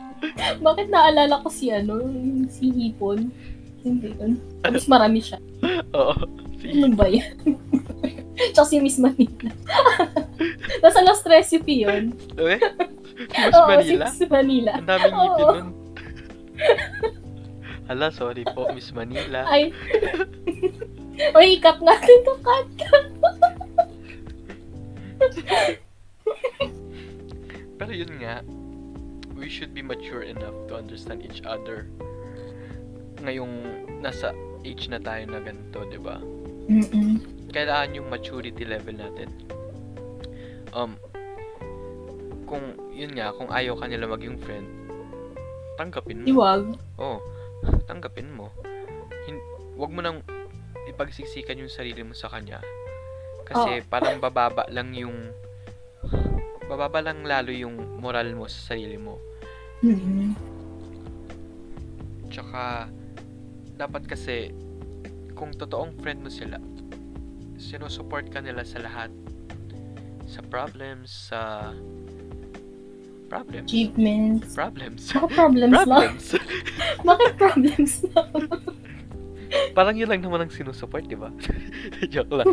Bakit 0.65 0.87
naalala 0.89 1.43
ko 1.43 1.47
si 1.47 1.69
ano, 1.69 2.01
yung 2.01 2.49
si 2.49 2.73
Hipon? 2.73 3.29
Hindi 3.85 4.09
yun. 4.17 4.41
Tapos 4.65 4.89
marami 4.89 5.21
siya. 5.21 5.37
Oo. 5.97 6.15
Si 6.57 6.73
Ano 6.73 6.97
ba 6.97 7.05
yan? 7.05 7.37
Tsaka 8.53 8.69
si 8.69 8.77
Miss 8.81 8.97
Manila. 8.97 9.49
Nasa 10.81 11.01
last 11.01 11.25
recipe 11.25 11.85
yun. 11.85 12.13
Eh? 12.37 12.57
Mas 13.33 13.53
Oo, 13.53 13.65
Manila? 13.69 14.09
si 14.09 14.25
Miss 14.25 14.29
Manila. 14.29 14.71
Ang 14.77 14.87
daming 14.89 15.13
ngipin 15.13 15.43
Oo. 15.43 15.53
nun. 15.53 15.67
Hala, 17.87 18.11
sorry 18.11 18.43
po, 18.43 18.67
Miss 18.73 18.91
Manila. 18.91 19.45
Ay. 19.47 19.71
Uy, 21.33 21.57
cut 21.57 21.79
natin 21.81 22.17
to, 22.25 22.33
cut, 22.41 22.67
cut. 22.77 23.05
Pero 27.77 27.93
yun 27.93 28.17
nga, 28.17 28.41
we 29.37 29.45
should 29.45 29.71
be 29.71 29.85
mature 29.85 30.25
enough 30.25 30.55
to 30.67 30.73
understand 30.73 31.21
each 31.21 31.45
other. 31.45 31.85
Ngayong 33.21 33.53
nasa 34.01 34.33
age 34.65 34.89
na 34.89 34.97
tayo 34.97 35.29
na 35.29 35.39
ganito, 35.41 35.85
di 35.85 36.01
ba? 36.01 36.17
Mm-mm. 36.67 37.21
Kailangan 37.53 37.95
yung 37.95 38.07
maturity 38.09 38.65
level 38.65 38.97
natin. 38.97 39.29
Um, 40.73 40.97
kung, 42.49 42.75
yun 42.91 43.13
nga, 43.13 43.31
kung 43.37 43.47
ayaw 43.53 43.77
ka 43.77 43.85
nila 43.85 44.09
maging 44.09 44.41
friend, 44.41 44.67
tanggapin 45.77 46.25
mo. 46.25 46.27
Iwag. 46.27 46.63
Oo, 46.97 47.21
tanggapin 47.89 48.33
mo. 48.33 48.49
Hin- 49.29 49.45
wag 49.77 49.93
mo 49.93 50.01
nang 50.01 50.25
ipagsiksikan 50.89 51.61
yung 51.61 51.71
sarili 51.71 52.01
mo 52.01 52.17
sa 52.17 52.27
kanya. 52.27 52.59
Kasi 53.47 53.79
parang 53.87 54.19
bababa 54.19 54.67
lang 54.67 54.91
yung 54.91 55.31
bababa 56.67 56.99
lang 56.99 57.23
lalo 57.23 57.49
yung 57.49 57.99
moral 57.99 58.35
mo 58.35 58.45
sa 58.51 58.75
sarili 58.75 58.99
mo. 58.99 59.17
Mm-mm. 59.81 60.35
Tsaka 62.27 62.91
dapat 63.79 64.03
kasi 64.05 64.51
kung 65.37 65.53
totoong 65.53 65.95
friend 66.01 66.25
mo 66.25 66.29
sila, 66.33 66.57
sinusupport 67.57 68.27
ka 68.29 68.43
nila 68.43 68.67
sa 68.67 68.83
lahat. 68.83 69.11
Sa 70.27 70.43
problems, 70.43 71.31
sa 71.31 71.71
problems. 73.31 73.69
Achievements. 73.69 74.51
Problems. 74.51 75.01
Bakit 75.13 75.31
problems 75.35 75.71
lang? 75.71 75.87
Problems. 75.87 76.25
Bakit 77.07 77.31
problems 77.39 77.93
lang? 78.11 78.31
Parang 79.77 79.95
yun 79.95 80.11
lang 80.11 80.19
naman 80.19 80.43
ang 80.43 80.51
sinusupport, 80.51 81.07
di 81.07 81.15
ba? 81.15 81.31
Joke 82.13 82.43
lang. 82.43 82.51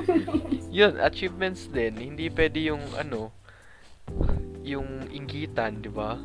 Yun, 0.71 1.03
achievements 1.03 1.67
din. 1.67 1.99
Hindi 1.99 2.31
pwede 2.31 2.71
yung 2.71 2.83
ano, 2.95 3.35
yung 4.65 5.07
inggitan, 5.13 5.85
di 5.85 5.93
ba? 5.93 6.17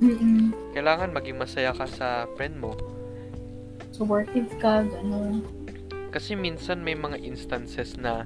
Mm-mm. 0.00 0.52
Kailangan 0.72 1.12
maging 1.12 1.36
masaya 1.36 1.72
ka 1.72 1.84
sa 1.84 2.28
friend 2.36 2.60
mo. 2.60 2.72
Supportive 3.92 4.48
ka, 4.60 4.84
gano'n. 4.84 5.40
Kasi 6.12 6.36
minsan 6.36 6.80
may 6.80 6.96
mga 6.96 7.20
instances 7.20 7.96
na 7.96 8.24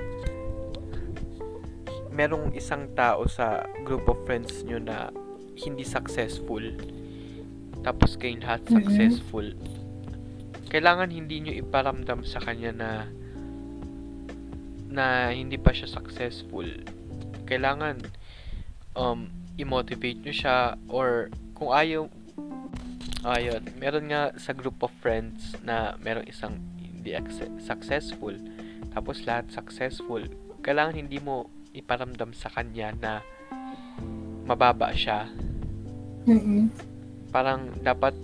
merong 2.15 2.55
isang 2.55 2.87
tao 2.95 3.27
sa 3.27 3.67
group 3.83 4.07
of 4.07 4.19
friends 4.23 4.63
nyo 4.63 4.79
na 4.79 5.11
hindi 5.59 5.83
successful. 5.83 6.63
Tapos 7.83 8.15
kayong 8.15 8.43
lahat 8.43 8.63
Mhm. 8.71 8.75
successful. 8.79 9.47
Kailangan 10.71 11.11
hindi 11.11 11.43
nyo 11.43 11.53
iparamdam 11.55 12.23
sa 12.23 12.39
kanya 12.39 12.71
na 12.71 12.91
na 14.89 15.35
hindi 15.35 15.59
pa 15.59 15.75
siya 15.75 15.91
successful. 15.91 16.67
Kailangan 17.51 17.99
um, 18.95 19.27
i-motivate 19.59 20.21
nyo 20.23 20.35
siya 20.35 20.75
or 20.91 21.31
kung 21.55 21.71
ayaw 21.71 22.11
ayun, 23.25 23.63
meron 23.81 24.11
nga 24.13 24.35
sa 24.37 24.53
group 24.53 24.77
of 24.85 24.93
friends 25.01 25.57
na 25.65 25.97
merong 26.03 26.29
isang 26.29 26.61
hindi 26.77 27.17
successful 27.63 28.35
tapos 28.93 29.25
lahat 29.25 29.49
successful 29.49 30.23
kailangan 30.61 30.97
hindi 30.97 31.21
mo 31.21 31.49
iparamdam 31.75 32.33
sa 32.33 32.49
kanya 32.49 32.95
na 32.97 33.13
mababa 34.45 34.93
siya. 34.93 35.29
Mm-mm. 36.25 36.73
parang 37.29 37.69
dapat 37.85 38.17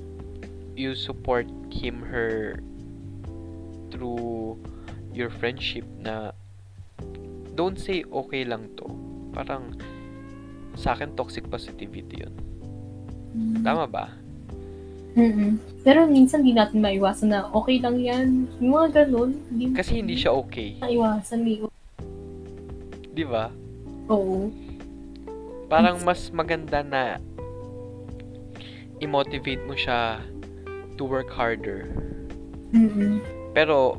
you 0.73 0.97
support 0.97 1.45
him 1.69 2.01
her 2.01 2.57
through 3.93 4.57
your 5.13 5.29
friendship 5.29 5.85
na 6.01 6.33
don't 7.59 7.77
say 7.77 8.07
okay 8.09 8.47
lang 8.47 8.71
to. 8.79 8.89
Parang 9.37 9.77
sa 10.81 10.97
akin 10.97 11.13
toxic 11.13 11.45
positivity 11.53 12.25
yun 12.25 12.35
tama 13.61 13.85
ba 13.85 14.07
Mm-mm. 15.11 15.59
Pero 15.83 16.07
minsan 16.07 16.47
di 16.47 16.55
natin 16.55 16.79
maiwasan 16.79 17.35
na 17.35 17.51
okay 17.51 17.83
lang 17.83 17.99
yan. 17.99 18.47
Yung 18.63 18.79
mga 18.79 18.89
ganun. 19.03 19.35
Hindi, 19.51 19.75
kasi 19.75 19.99
hindi 19.99 20.15
siya 20.15 20.31
okay 20.31 20.79
Maiwasan. 20.79 21.43
Di, 21.43 21.67
di 23.11 23.25
ba 23.27 23.51
oo. 24.07 24.55
parang 25.67 25.99
mas 26.07 26.31
maganda 26.31 26.87
na 26.87 27.19
i-motivate 29.03 29.67
mo 29.67 29.75
siya 29.75 30.23
to 30.95 31.03
work 31.11 31.27
harder 31.27 31.91
Mm-mm. 32.71 33.19
Pero, 33.51 33.99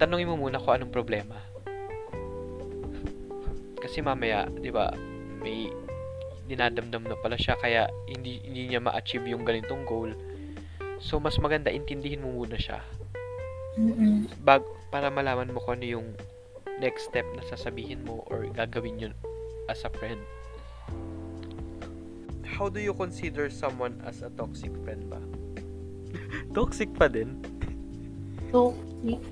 tanungin 0.00 0.32
mo 0.32 0.36
muna 0.40 0.56
kung 0.56 0.80
anong 0.80 0.92
problema. 0.92 1.36
Kasi 3.76 4.00
mamaya, 4.00 4.48
di 4.48 4.72
ba, 4.72 4.88
may 5.44 5.68
dinadamdam 6.44 7.04
na 7.08 7.16
pala 7.18 7.36
siya 7.40 7.56
kaya 7.58 7.88
hindi, 8.08 8.40
hindi 8.44 8.72
niya 8.72 8.80
ma-achieve 8.84 9.30
yung 9.32 9.44
ganitong 9.44 9.84
goal. 9.88 10.12
So, 11.00 11.20
mas 11.20 11.36
maganda 11.40 11.72
intindihin 11.72 12.24
mo 12.24 12.32
muna 12.44 12.56
siya 12.56 12.84
bag, 14.42 14.62
para 14.90 15.10
malaman 15.10 15.50
mo 15.50 15.58
kung 15.58 15.82
ano 15.82 15.86
yung 15.98 16.08
next 16.78 17.10
step 17.10 17.26
na 17.34 17.42
sasabihin 17.46 18.02
mo 18.06 18.22
or 18.30 18.46
gagawin 18.54 18.98
yun 18.98 19.14
as 19.66 19.82
a 19.82 19.90
friend. 19.90 20.20
How 22.46 22.70
do 22.70 22.78
you 22.78 22.94
consider 22.94 23.50
someone 23.50 23.98
as 24.06 24.22
a 24.22 24.30
toxic 24.30 24.70
friend 24.86 25.10
ba? 25.10 25.18
toxic 26.56 26.90
pa 26.94 27.10
din? 27.10 27.42
So, 28.54 28.78
si- 29.02 29.22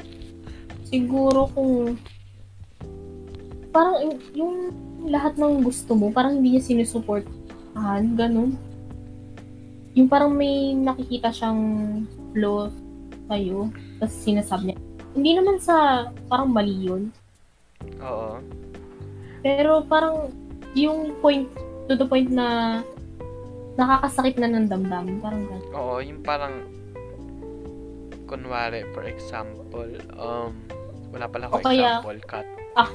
siguro 0.90 1.46
kung 1.54 2.02
parang 3.72 3.96
yung- 4.32 4.72
lahat 5.02 5.34
ng 5.34 5.66
gusto 5.66 5.98
mo, 5.98 6.14
parang 6.14 6.38
hindi 6.38 6.54
niya 6.54 6.62
sinusuportahan, 6.62 8.14
ganun. 8.14 8.54
Yung 9.92 10.06
parang 10.06 10.30
may 10.30 10.72
nakikita 10.72 11.34
siyang 11.34 11.60
flaw 12.30 12.70
sa'yo, 13.26 13.66
tapos 13.98 14.14
sinasabi 14.14 14.62
niya. 14.70 14.78
Hindi 15.12 15.30
naman 15.34 15.56
sa 15.58 16.06
parang 16.30 16.48
mali 16.48 16.86
yun. 16.86 17.10
Oo. 17.98 18.38
Pero 19.42 19.82
parang 19.84 20.30
yung 20.72 21.18
point, 21.18 21.50
to 21.90 21.98
the 21.98 22.06
point 22.06 22.30
na 22.30 22.80
nakakasakit 23.74 24.38
na 24.38 24.48
ng 24.48 24.70
damdamin. 24.70 25.18
Parang 25.18 25.42
gano'n. 25.44 25.72
Oo, 25.74 25.98
yung 25.98 26.22
parang 26.22 26.62
kunwari, 28.24 28.86
for 28.94 29.04
example, 29.04 29.90
um, 30.16 30.56
wala 31.12 31.26
pala 31.28 31.50
ako 31.50 31.58
O 31.58 31.66
kaya- 31.66 32.00
example, 32.00 32.20
cut. 32.74 32.90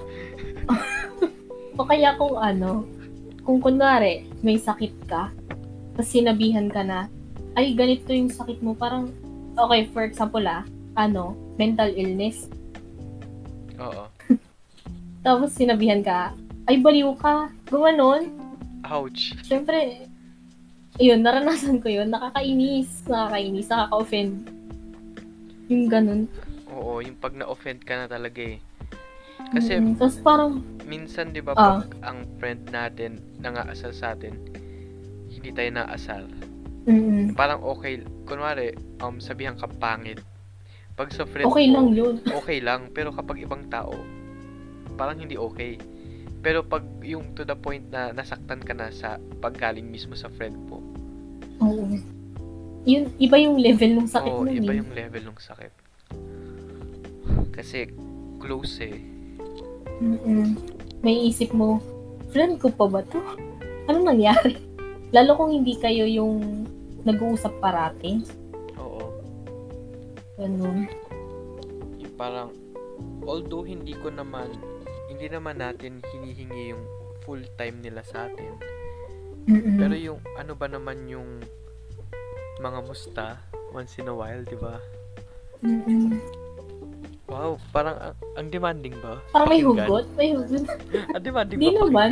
O 1.77 1.85
kaya 1.85 2.17
kung 2.17 2.33
ano, 2.41 2.89
kung 3.45 3.61
kunwari, 3.61 4.25
may 4.41 4.57
sakit 4.57 4.97
ka, 5.05 5.29
tapos 5.93 6.09
sinabihan 6.09 6.69
ka 6.73 6.81
na, 6.81 7.05
ay, 7.57 7.73
ganito 7.73 8.13
yung 8.13 8.29
sakit 8.29 8.61
mo. 8.61 8.77
Parang, 8.77 9.09
okay, 9.57 9.89
for 9.89 10.05
example 10.05 10.45
ah, 10.45 10.61
ano, 10.93 11.33
mental 11.57 11.89
illness. 11.93 12.49
Oo. 13.81 14.05
Tapos 15.25 15.57
sinabihan 15.57 16.05
ka, 16.05 16.37
ay, 16.69 16.77
baliw 16.77 17.17
ka. 17.17 17.49
Gumanon. 17.65 18.29
Ouch. 18.85 19.33
Siyempre, 19.41 20.05
yun, 21.01 21.25
naranasan 21.25 21.81
ko 21.81 21.89
yun. 21.89 22.13
Nakakainis. 22.13 23.05
Nakakainis. 23.09 23.69
Nakaka-offend. 23.69 24.33
Yung 25.69 25.89
ganun. 25.89 26.29
Oo, 26.73 27.01
yung 27.01 27.17
pag 27.17 27.33
na-offend 27.33 27.81
ka 27.81 28.05
na 28.05 28.07
talaga 28.09 28.41
eh. 28.41 28.61
Kasi 29.47 29.79
Mm, 29.79 29.95
Tapos 29.95 30.17
parang, 30.19 30.51
minsan 30.83 31.31
'di 31.31 31.39
ba 31.39 31.53
Ah. 31.53 31.79
pag 31.79 31.91
ang 32.01 32.27
friend 32.37 32.67
natin 32.67 33.11
nangaasar 33.37 33.91
sa 33.91 34.13
atin, 34.13 34.35
hindi 35.27 35.49
tayo 35.51 35.69
naasar. 35.73 36.23
mm, 36.83 37.33
Parang 37.33 37.59
okay, 37.61 37.99
kunwari, 38.23 38.71
um 38.99 39.19
sabihan 39.19 39.55
ka 39.55 39.67
pangit. 39.69 40.19
Pag 40.93 41.11
sa 41.11 41.23
friend 41.23 41.45
okay 41.45 41.67
mo, 41.67 41.73
lang 41.77 41.87
yun. 41.93 42.15
okay 42.39 42.59
lang, 42.59 42.89
pero 42.89 43.11
kapag 43.11 43.39
ibang 43.39 43.67
tao, 43.67 43.93
parang 44.93 45.15
hindi 45.15 45.35
okay. 45.35 45.77
Pero 46.37 46.61
pag 46.61 46.83
yung 47.01 47.33
to 47.33 47.43
the 47.43 47.55
point 47.55 47.87
na 47.87 48.11
nasaktan 48.11 48.59
ka 48.59 48.71
na 48.71 48.87
sa 48.89 49.15
paggaling 49.37 49.85
mismo 49.85 50.13
sa 50.13 50.27
friend 50.27 50.55
mo, 50.63 50.79
Oo. 51.59 51.89
Yun, 52.83 53.11
iba 53.17 53.35
yung 53.35 53.57
level 53.57 53.91
ng 53.95 54.07
sakit 54.07 54.31
oo, 54.31 54.41
nun 54.41 54.53
iba 54.53 54.71
eh. 54.71 54.79
yung 54.79 54.91
level 54.91 55.23
ng 55.25 55.35
sakit. 55.35 55.73
Kasi 57.51 57.89
close 58.37 58.79
eh. 58.79 58.95
Mm-mm. 59.97 60.57
May 61.01 61.29
isip 61.29 61.53
mo, 61.53 61.81
friend 62.29 62.57
ko 62.57 62.69
pa 62.69 62.85
ba 62.87 63.01
to? 63.01 63.21
Ano 63.87 64.03
nangyari? 64.03 64.57
Lalo 65.15 65.37
kung 65.37 65.53
hindi 65.53 65.77
kayo 65.77 66.03
yung 66.03 66.65
nag-uusap 67.01 67.57
parati. 67.57 68.19
Oo. 68.75 69.03
Ganun. 70.37 70.85
yung 71.97 72.13
parang 72.13 72.49
although 73.25 73.65
hindi 73.65 73.93
ko 73.97 74.13
naman 74.13 74.53
hindi 75.09 75.25
naman 75.29 75.57
natin 75.57 75.97
hinihingi 76.13 76.73
yung 76.73 76.83
full 77.25 77.41
time 77.57 77.81
nila 77.81 78.05
sa 78.05 78.29
atin 78.29 78.53
Mm-mm. 79.49 79.81
pero 79.81 79.97
yung 79.97 80.21
ano 80.37 80.53
ba 80.53 80.69
naman 80.69 81.09
yung 81.09 81.41
mga 82.61 82.79
musta 82.85 83.41
once 83.73 83.97
in 83.97 84.09
a 84.09 84.13
while 84.13 84.41
di 84.45 84.57
ba 84.57 84.77
Mm-mm. 85.65 86.21
Wow 87.27 87.59
parang 87.75 87.95
ang, 87.99 88.15
ang 88.39 88.47
demanding 88.47 88.95
ba 89.03 89.19
Parang 89.35 89.49
may 89.51 89.61
hugot. 89.61 90.05
May 90.15 90.31
hugot. 90.31 90.63
ang 91.15 91.23
demanding 91.23 91.59
Di 91.59 91.69
ba 91.71 91.79
naman. 91.83 92.09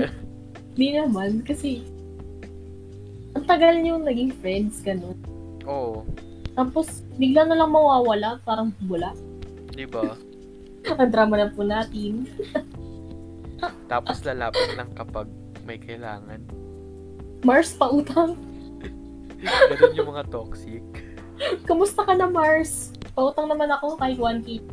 Di 0.76 0.88
naman. 0.92 1.40
Kasi, 1.48 1.88
ang 3.32 3.48
tagal 3.48 3.80
niyo 3.80 3.96
naging 3.96 4.36
friends, 4.44 4.84
ganun. 4.84 5.16
oo 5.64 6.04
Tapos, 6.56 7.04
bigla 7.20 7.48
na 7.48 7.56
lang 7.56 7.72
mawawala. 7.72 8.40
Parang 8.44 8.76
bula. 8.84 9.16
di 9.76 9.88
ba 9.88 10.16
Ang 11.00 11.12
drama 11.12 11.36
na 11.40 11.52
po 11.52 11.64
natin. 11.66 12.28
tapos 13.92 14.22
lalapit 14.22 14.76
lang 14.76 14.92
kapag 14.94 15.26
may 15.66 15.80
kailangan 15.80 16.44
Mars, 17.42 17.74
pautang. 17.74 18.38
ganun 19.42 19.94
yung 19.98 20.10
mga 20.12 20.28
toxic 20.30 20.84
Kamusta 21.68 22.04
ka 22.08 22.14
na, 22.16 22.32
Mars? 22.32 22.96
Pautang 23.12 23.52
naman 23.52 23.68
ako 23.68 24.00
kahit 24.00 24.16
1K. 24.20 24.64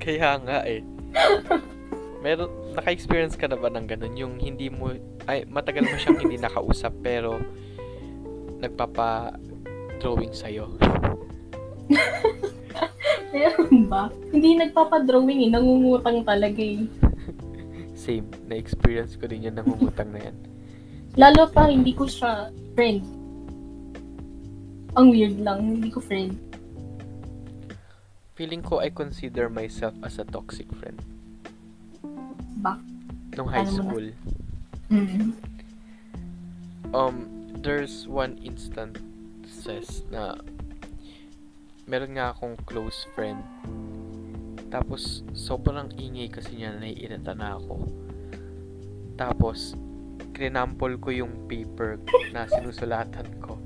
Kaya 0.00 0.40
nga 0.40 0.64
eh. 0.64 0.80
Meron, 2.24 2.48
naka-experience 2.76 3.36
ka 3.36 3.48
na 3.48 3.56
ba 3.56 3.68
ng 3.68 3.84
ganun? 3.88 4.16
Yung 4.16 4.34
hindi 4.40 4.72
mo, 4.72 4.92
ay, 5.28 5.44
matagal 5.48 5.84
mo 5.88 5.96
siyang 5.96 6.20
hindi 6.20 6.36
nakausap 6.40 6.92
pero 7.04 7.40
nagpapa-drawing 8.60 10.32
sa'yo. 10.32 10.68
Meron 13.32 13.88
ba? 13.88 14.12
Hindi 14.32 14.58
nagpapadrawing 14.60 15.48
eh. 15.48 15.50
Nangungutang 15.52 16.24
talaga 16.28 16.60
eh. 16.60 16.84
Same, 18.04 18.28
na-experience 18.48 19.16
ko 19.16 19.28
din 19.28 19.48
yan 19.48 19.56
nangungutang 19.56 20.12
na 20.12 20.20
yan. 20.20 20.36
Lalo 21.16 21.48
pa, 21.48 21.72
hindi 21.72 21.96
ko 21.96 22.04
siya 22.04 22.52
friend. 22.76 23.00
Ang 24.98 25.06
weird 25.14 25.38
lang. 25.40 25.78
Hindi 25.78 25.88
ko 25.88 26.04
friend. 26.04 26.49
Feeling 28.40 28.64
ko 28.64 28.80
I 28.80 28.88
consider 28.88 29.52
myself 29.52 29.92
as 30.00 30.16
a 30.16 30.24
toxic 30.24 30.64
friend. 30.80 30.96
Ba? 32.64 32.80
Nung 33.36 33.52
high 33.52 33.68
school. 33.68 34.16
Mm. 34.88 35.36
Um, 36.96 37.16
there's 37.60 38.08
one 38.08 38.40
instances 38.40 40.08
na 40.08 40.40
meron 41.84 42.16
nga 42.16 42.32
akong 42.32 42.56
close 42.64 43.04
friend. 43.12 43.44
Tapos, 44.72 45.20
sobrang 45.36 45.92
ingay 46.00 46.32
kasi 46.32 46.64
niya, 46.64 46.80
naiirita 46.80 47.36
na 47.36 47.60
ako. 47.60 47.92
Tapos, 49.20 49.76
krinampol 50.32 50.96
ko 50.96 51.12
yung 51.12 51.44
paper 51.44 52.00
na 52.32 52.48
sinusulatan 52.48 53.28
ko. 53.44 53.60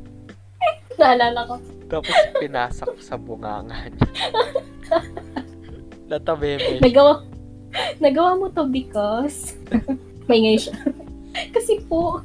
Naalala 1.00 1.40
ko. 1.48 1.54
Tapos, 1.90 2.16
pinasak 2.38 2.90
sa 3.02 3.14
bunganga 3.18 3.90
niya. 3.90 4.09
Natabeme. 6.11 6.80
Nagawa, 6.85 7.24
nagawa 7.98 8.30
mo 8.38 8.46
to 8.52 8.68
because 8.68 9.57
maingay 10.28 10.61
siya. 10.61 10.76
Kasi 11.50 11.83
po, 11.88 12.22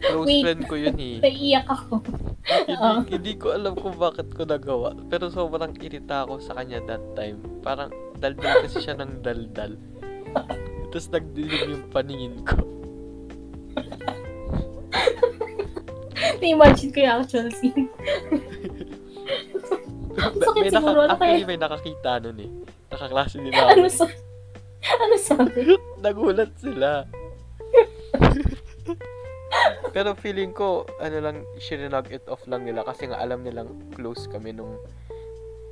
Close 0.00 0.32
Wait. 0.32 0.42
friend 0.48 0.62
ko 0.64 0.74
yun 0.80 0.96
eh. 0.96 1.20
naiiyak 1.20 1.68
ako. 1.68 2.00
Hindi, 2.48 3.20
hindi 3.20 3.32
ko 3.36 3.52
alam 3.52 3.76
kung 3.76 4.00
bakit 4.00 4.32
ko 4.32 4.48
nagawa. 4.48 4.96
Pero 5.12 5.28
sobrang 5.28 5.76
irita 5.76 6.24
ako 6.24 6.40
sa 6.40 6.56
kanya 6.56 6.80
that 6.88 7.04
time. 7.12 7.36
Parang 7.60 7.92
daldal 8.16 8.64
kasi 8.64 8.80
siya 8.80 8.96
ng 8.96 9.20
daldal. 9.20 9.76
Tapos 10.88 11.06
nagdilim 11.12 11.76
yung 11.76 11.84
paningin 11.92 12.40
ko. 12.48 12.64
Na-imagine 16.40 16.90
ko 16.92 16.98
yung 17.00 17.14
actual 17.22 17.48
scene. 17.54 17.88
Sakit 20.20 20.62
may 20.66 20.70
siguro, 20.72 21.00
ano 21.06 21.14
actually, 21.16 21.44
kaya? 21.44 21.48
may 21.48 21.58
nakakita 21.60 22.10
nun 22.20 22.38
eh. 22.42 22.50
Nakaklase 22.90 23.36
nila 23.40 23.72
Ano 23.72 23.88
sa... 23.88 24.04
Ano 25.00 25.14
sabi? 25.16 25.76
Nagulat 26.04 26.52
sila. 26.58 27.06
Pero 29.94 30.14
feeling 30.14 30.54
ko, 30.54 30.86
ano 31.02 31.16
lang, 31.18 31.36
shirinag 31.58 32.10
it 32.14 32.22
off 32.30 32.42
lang 32.46 32.62
nila 32.62 32.86
kasi 32.86 33.10
nga 33.10 33.18
alam 33.18 33.42
nilang 33.42 33.74
close 33.94 34.30
kami 34.30 34.54
nung 34.54 34.78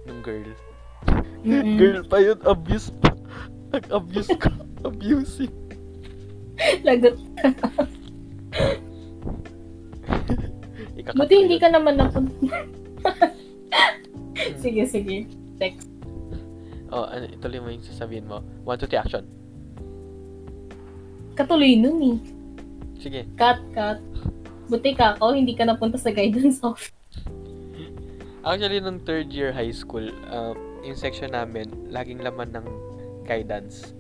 nung 0.05 0.21
girl. 0.25 0.51
Mm-mm. 1.47 1.79
Girl 1.79 2.03
pa 2.03 2.19
yun, 2.19 2.39
abuse 2.43 2.91
pa. 2.99 3.15
Nag-abuse 3.71 4.33
ko. 4.41 4.51
Abusing. 4.89 5.53
Lagot. 6.87 7.19
Ikakata 10.99 11.19
Buti 11.23 11.35
hindi 11.39 11.57
ka 11.63 11.69
naman 11.71 11.95
napun... 11.95 12.27
sige, 14.63 14.83
sige. 14.91 15.31
Text. 15.63 15.87
Oh, 16.91 17.07
ano, 17.07 17.31
ituloy 17.31 17.63
mo 17.63 17.69
yung 17.71 17.87
sasabihin 17.87 18.27
mo. 18.27 18.43
One, 18.67 18.75
two, 18.75 18.91
three, 18.91 18.99
action. 18.99 19.23
Katuloy 21.39 21.79
nun 21.79 21.99
eh. 22.03 22.19
Sige. 22.99 23.31
Cut, 23.39 23.63
cut. 23.71 24.03
Buti 24.67 24.99
ka 24.99 25.15
ako, 25.17 25.39
hindi 25.39 25.55
ka 25.55 25.65
napunta 25.65 25.97
sa 25.97 26.11
guidance 26.11 26.59
office. 26.67 26.93
Actually, 28.43 28.83
nung 28.83 28.99
third 29.05 29.31
year 29.31 29.55
high 29.55 29.73
school, 29.73 30.09
um, 30.33 30.57
yung 30.83 30.99
section 30.99 31.31
namin, 31.31 31.69
laging 31.93 32.19
laman 32.25 32.51
ng 32.51 32.67
guidance. 33.23 33.95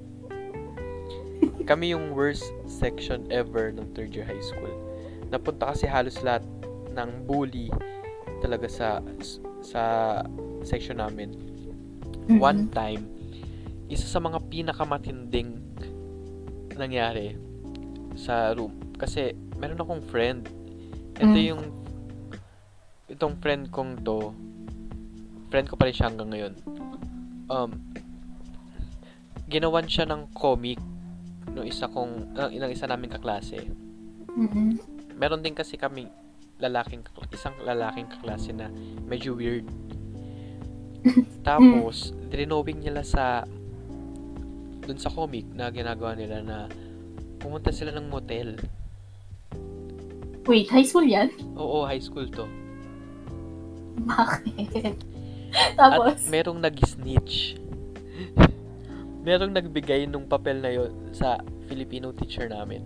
Kami 1.68 1.92
yung 1.92 2.16
worst 2.16 2.48
section 2.64 3.28
ever 3.28 3.70
nung 3.70 3.92
third 3.92 4.16
year 4.16 4.24
high 4.24 4.40
school. 4.40 4.72
Napunta 5.28 5.76
kasi 5.76 5.84
halos 5.84 6.16
lahat 6.24 6.40
ng 6.98 7.24
bully 7.24 7.70
talaga 8.42 8.66
sa 8.66 8.98
sa 9.62 9.82
section 10.66 10.98
namin. 10.98 11.34
One 12.28 12.68
time, 12.68 13.08
isa 13.88 14.04
sa 14.04 14.20
mga 14.20 14.44
pinakamatinding 14.52 15.64
nangyari 16.76 17.38
sa 18.18 18.52
room. 18.52 18.94
Kasi, 19.00 19.32
meron 19.56 19.80
akong 19.80 20.04
friend. 20.04 20.44
Ito 21.16 21.34
Mm. 21.34 21.48
yung, 21.50 21.62
itong 23.08 23.34
friend 23.40 23.72
kong 23.72 24.04
to, 24.04 24.34
friend 25.48 25.66
ko 25.66 25.74
pa 25.80 25.88
rin 25.88 25.96
siya 25.96 26.12
hanggang 26.12 26.30
ngayon. 26.30 26.54
Um, 27.48 27.70
ginawan 29.48 29.88
siya 29.88 30.04
ng 30.04 30.28
comic 30.36 30.76
nung 31.56 31.64
isa 31.64 31.88
kong, 31.88 32.36
uh, 32.36 32.52
ng 32.52 32.68
isa 32.70 32.84
naming 32.84 33.08
kaklase, 33.08 33.64
Mm-mm. 34.36 34.76
meron 35.16 35.40
din 35.40 35.56
kasi 35.56 35.80
kaming 35.80 36.12
lalaking, 36.58 37.02
isang 37.30 37.54
lalaking 37.62 38.10
kaklase 38.10 38.50
na 38.54 38.70
medyo 39.06 39.34
weird. 39.34 39.66
Tapos, 41.46 42.12
drinowing 42.28 42.82
nila 42.82 43.06
sa 43.06 43.46
dun 44.88 44.96
sa 44.96 45.12
comic 45.12 45.44
na 45.52 45.68
ginagawa 45.68 46.16
nila 46.16 46.40
na 46.40 46.64
pumunta 47.38 47.70
sila 47.70 47.92
ng 47.92 48.08
motel. 48.08 48.56
Wait, 50.48 50.72
high 50.72 50.86
school 50.86 51.04
yan? 51.04 51.28
Oo, 51.60 51.84
high 51.84 52.00
school 52.00 52.24
to. 52.32 52.48
Bakit? 54.08 54.96
At 55.52 55.76
Tapos, 55.76 56.24
merong 56.32 56.60
nag-snitch. 56.60 57.60
merong 59.28 59.52
nagbigay 59.52 60.08
nung 60.08 60.24
papel 60.24 60.64
na 60.64 60.72
yon 60.72 61.12
sa 61.12 61.36
Filipino 61.68 62.16
teacher 62.16 62.48
namin. 62.48 62.80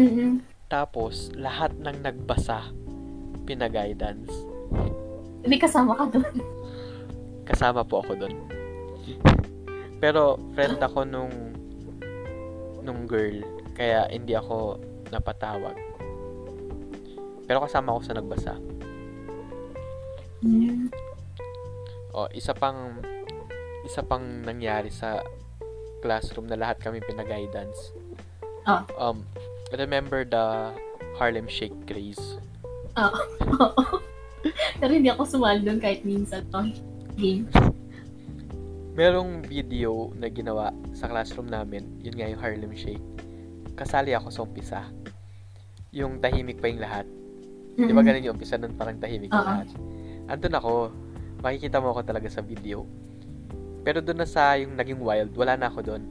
mm 0.00 0.40
Tapos, 0.66 1.30
lahat 1.36 1.76
ng 1.78 2.00
nagbasa, 2.02 2.74
pinaguidance. 3.46 4.34
hindi 5.46 5.56
kasama 5.62 5.94
ka 5.94 6.10
doon. 6.10 6.36
Kasama 7.46 7.86
po 7.86 8.02
ako 8.02 8.18
doon. 8.18 8.34
Pero, 10.02 10.34
friend 10.58 10.82
ako 10.82 11.06
nung 11.06 11.34
nung 12.82 13.06
girl. 13.06 13.46
Kaya, 13.78 14.10
hindi 14.10 14.34
ako 14.34 14.82
napatawag. 15.14 15.78
Pero 17.46 17.62
kasama 17.62 17.94
ako 17.94 18.00
sa 18.02 18.16
nagbasa. 18.18 18.54
Mm. 20.42 20.90
O, 22.10 22.26
isa 22.34 22.50
pang 22.52 22.98
isa 23.86 24.02
pang 24.02 24.42
nangyari 24.42 24.90
sa 24.90 25.22
classroom 26.02 26.50
na 26.50 26.58
lahat 26.58 26.82
kami 26.82 26.98
pinaguidance. 27.06 27.94
Ah. 28.66 28.82
Um, 28.98 29.22
remember 29.70 30.26
the 30.26 30.74
Harlem 31.22 31.46
Shake 31.46 31.86
craze? 31.86 32.42
Oo. 32.96 33.20
Pero 34.80 34.90
hindi 34.92 35.08
ako 35.12 35.22
sumali 35.26 35.60
doon 35.64 35.80
kahit 35.80 36.04
minsan 36.04 36.44
to. 36.48 36.72
Game. 37.16 37.48
Merong 38.96 39.44
video 39.44 40.12
na 40.16 40.28
ginawa 40.32 40.72
sa 40.96 41.08
classroom 41.08 41.52
namin, 41.52 41.84
yun 42.00 42.16
nga 42.16 42.28
yung 42.32 42.40
Harlem 42.40 42.72
Shake. 42.72 43.04
Kasali 43.76 44.16
ako 44.16 44.28
sa 44.32 44.40
umpisa. 44.44 44.80
Yung 45.92 46.20
tahimik 46.20 46.60
pa 46.60 46.72
yung 46.72 46.80
lahat. 46.80 47.04
Di 47.76 47.92
ba 47.92 48.00
Mm-mm. 48.00 48.08
ganun 48.08 48.24
yung 48.24 48.34
umpisa 48.40 48.56
nun 48.56 48.72
parang 48.72 48.96
tahimik 48.96 49.28
yung 49.28 49.44
Oo. 49.44 49.52
lahat? 49.52 49.68
Andun 50.32 50.56
ako. 50.56 50.72
Makikita 51.44 51.76
mo 51.80 51.92
ako 51.92 52.08
talaga 52.08 52.28
sa 52.32 52.40
video. 52.40 52.88
Pero 53.84 54.00
doon 54.00 54.24
na 54.24 54.28
sa 54.28 54.56
yung 54.56 54.74
naging 54.74 54.98
wild, 54.98 55.36
wala 55.36 55.60
na 55.60 55.68
ako 55.68 55.84
doon. 55.84 56.02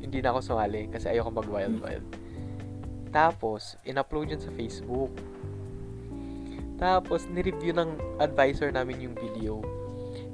Hindi 0.00 0.20
na 0.20 0.36
ako 0.36 0.40
sumali 0.44 0.92
kasi 0.92 1.08
ayoko 1.08 1.32
mag 1.32 1.48
wild 1.48 1.80
wild. 1.80 2.04
Tapos, 3.10 3.74
in-upload 3.82 4.30
yun 4.36 4.42
sa 4.44 4.52
Facebook. 4.54 5.10
Tapos, 6.80 7.28
ni-review 7.28 7.76
ng 7.76 8.00
advisor 8.16 8.72
namin 8.72 9.04
yung 9.04 9.16
video. 9.20 9.60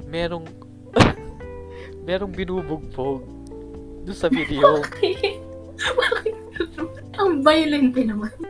Merong 0.06 0.46
merong 2.08 2.30
binubugbog 2.30 3.26
doon 4.06 4.16
sa 4.16 4.30
video. 4.30 4.78
Bakit? 4.86 5.42
Ang 7.18 7.42
violent 7.42 7.92
naman. 7.92 8.32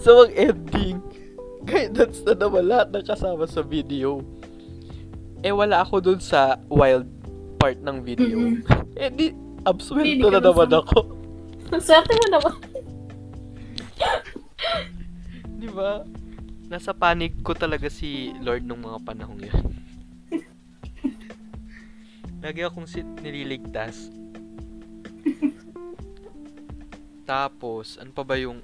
So, 0.00 0.24
ang 0.24 0.32
ending, 0.32 0.96
guidance 1.68 2.24
na 2.24 2.32
naman 2.32 2.72
lahat 2.72 2.88
ng 2.88 3.04
kasama 3.04 3.44
sa 3.44 3.60
video. 3.60 4.24
Eh, 5.44 5.52
wala 5.52 5.84
ako 5.84 6.00
dun 6.00 6.16
sa 6.16 6.56
wild 6.72 7.04
part 7.60 7.76
ng 7.84 8.00
video. 8.00 8.32
Mm-mm. 8.32 8.64
Eh, 9.00 9.12
di, 9.12 9.32
di 9.32 10.24
na 10.24 10.40
naman 10.40 10.72
nasama. 10.72 10.80
ako. 10.84 10.98
Ang 11.68 11.82
swerte 11.84 12.12
mo 12.16 12.26
naman. 12.32 12.54
Di 15.60 15.68
ba? 15.68 16.04
Nasa 16.70 16.94
panic 16.94 17.42
ko 17.42 17.50
talaga 17.50 17.90
si 17.90 18.30
Lord 18.38 18.62
nung 18.62 18.86
mga 18.86 19.02
panahong 19.02 19.42
yun. 19.42 19.66
Lagi 22.46 22.62
akong 22.62 22.86
sit 22.86 23.02
nililigtas. 23.18 24.14
Tapos, 27.30 27.98
ano 27.98 28.14
pa 28.14 28.22
ba 28.22 28.38
yung 28.38 28.62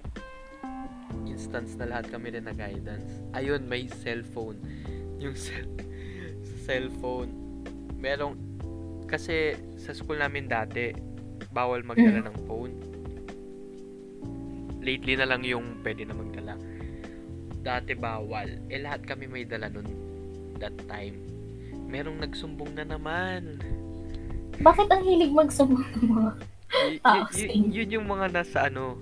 instance 1.26 1.74
na 1.74 1.90
lahat 1.90 2.06
kami 2.14 2.38
rin 2.38 2.46
na 2.46 2.54
guidance? 2.54 3.26
Ayun, 3.34 3.66
may 3.66 3.90
cellphone. 3.90 4.62
Yung 5.18 5.34
cell, 5.34 5.66
cellphone. 6.62 7.34
Merong, 7.98 8.38
kasi 9.10 9.58
sa 9.82 9.90
school 9.90 10.22
namin 10.22 10.46
dati, 10.46 10.94
bawal 11.50 11.82
magdala 11.82 12.22
ng 12.22 12.36
phone. 12.46 12.74
Lately 14.78 15.18
na 15.18 15.26
lang 15.26 15.42
yung 15.42 15.82
pwede 15.82 16.06
na 16.06 16.14
magdala. 16.14 16.54
Dati 17.66 17.98
bawal. 17.98 18.62
Eh 18.70 18.78
lahat 18.78 19.02
kami 19.02 19.26
may 19.26 19.42
dala 19.42 19.66
nun 19.66 19.90
that 20.62 20.70
time. 20.86 21.18
Merong 21.90 22.22
nagsumbong 22.22 22.78
na 22.78 22.86
naman. 22.86 23.58
Bakit 24.62 24.86
ang 24.88 25.02
hilig 25.02 25.34
magsumbong 25.34 25.82
ng 25.98 26.06
mga... 26.14 26.30
Y- 26.86 27.00
y- 27.02 27.26
y- 27.50 27.70
yun 27.82 27.90
yung 27.92 28.06
mga 28.06 28.30
nasa 28.32 28.66
ano, 28.66 28.94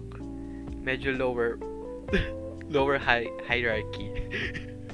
medyo 0.80 1.12
lower, 1.12 1.56
lower 2.74 2.96
hi- 2.96 3.30
hierarchy. 3.44 4.08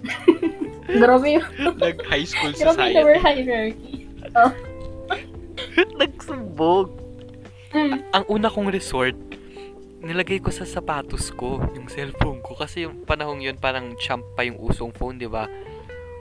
Grabe 1.00 1.38
yung... 1.38 1.46
Nag 1.78 2.02
high 2.06 2.26
school 2.26 2.50
Grabe 2.52 2.74
society. 2.74 2.94
lower 2.98 3.18
hierarchy. 3.18 3.94
Nagsumbong. 6.00 6.90
Mm. 7.70 8.02
Ang 8.10 8.24
una 8.26 8.50
kong 8.50 8.68
resort, 8.74 9.14
nilagay 10.00 10.40
ko 10.40 10.48
sa 10.48 10.64
sapatos 10.64 11.28
ko, 11.36 11.60
yung 11.76 11.88
cellphone 11.88 12.40
ko. 12.40 12.56
Kasi 12.56 12.88
yung 12.88 13.04
panahong 13.04 13.44
yun, 13.44 13.60
parang 13.60 13.96
champ 14.00 14.24
pa 14.34 14.44
yung 14.44 14.56
usong 14.60 14.92
phone, 14.96 15.20
di 15.20 15.28
ba? 15.28 15.44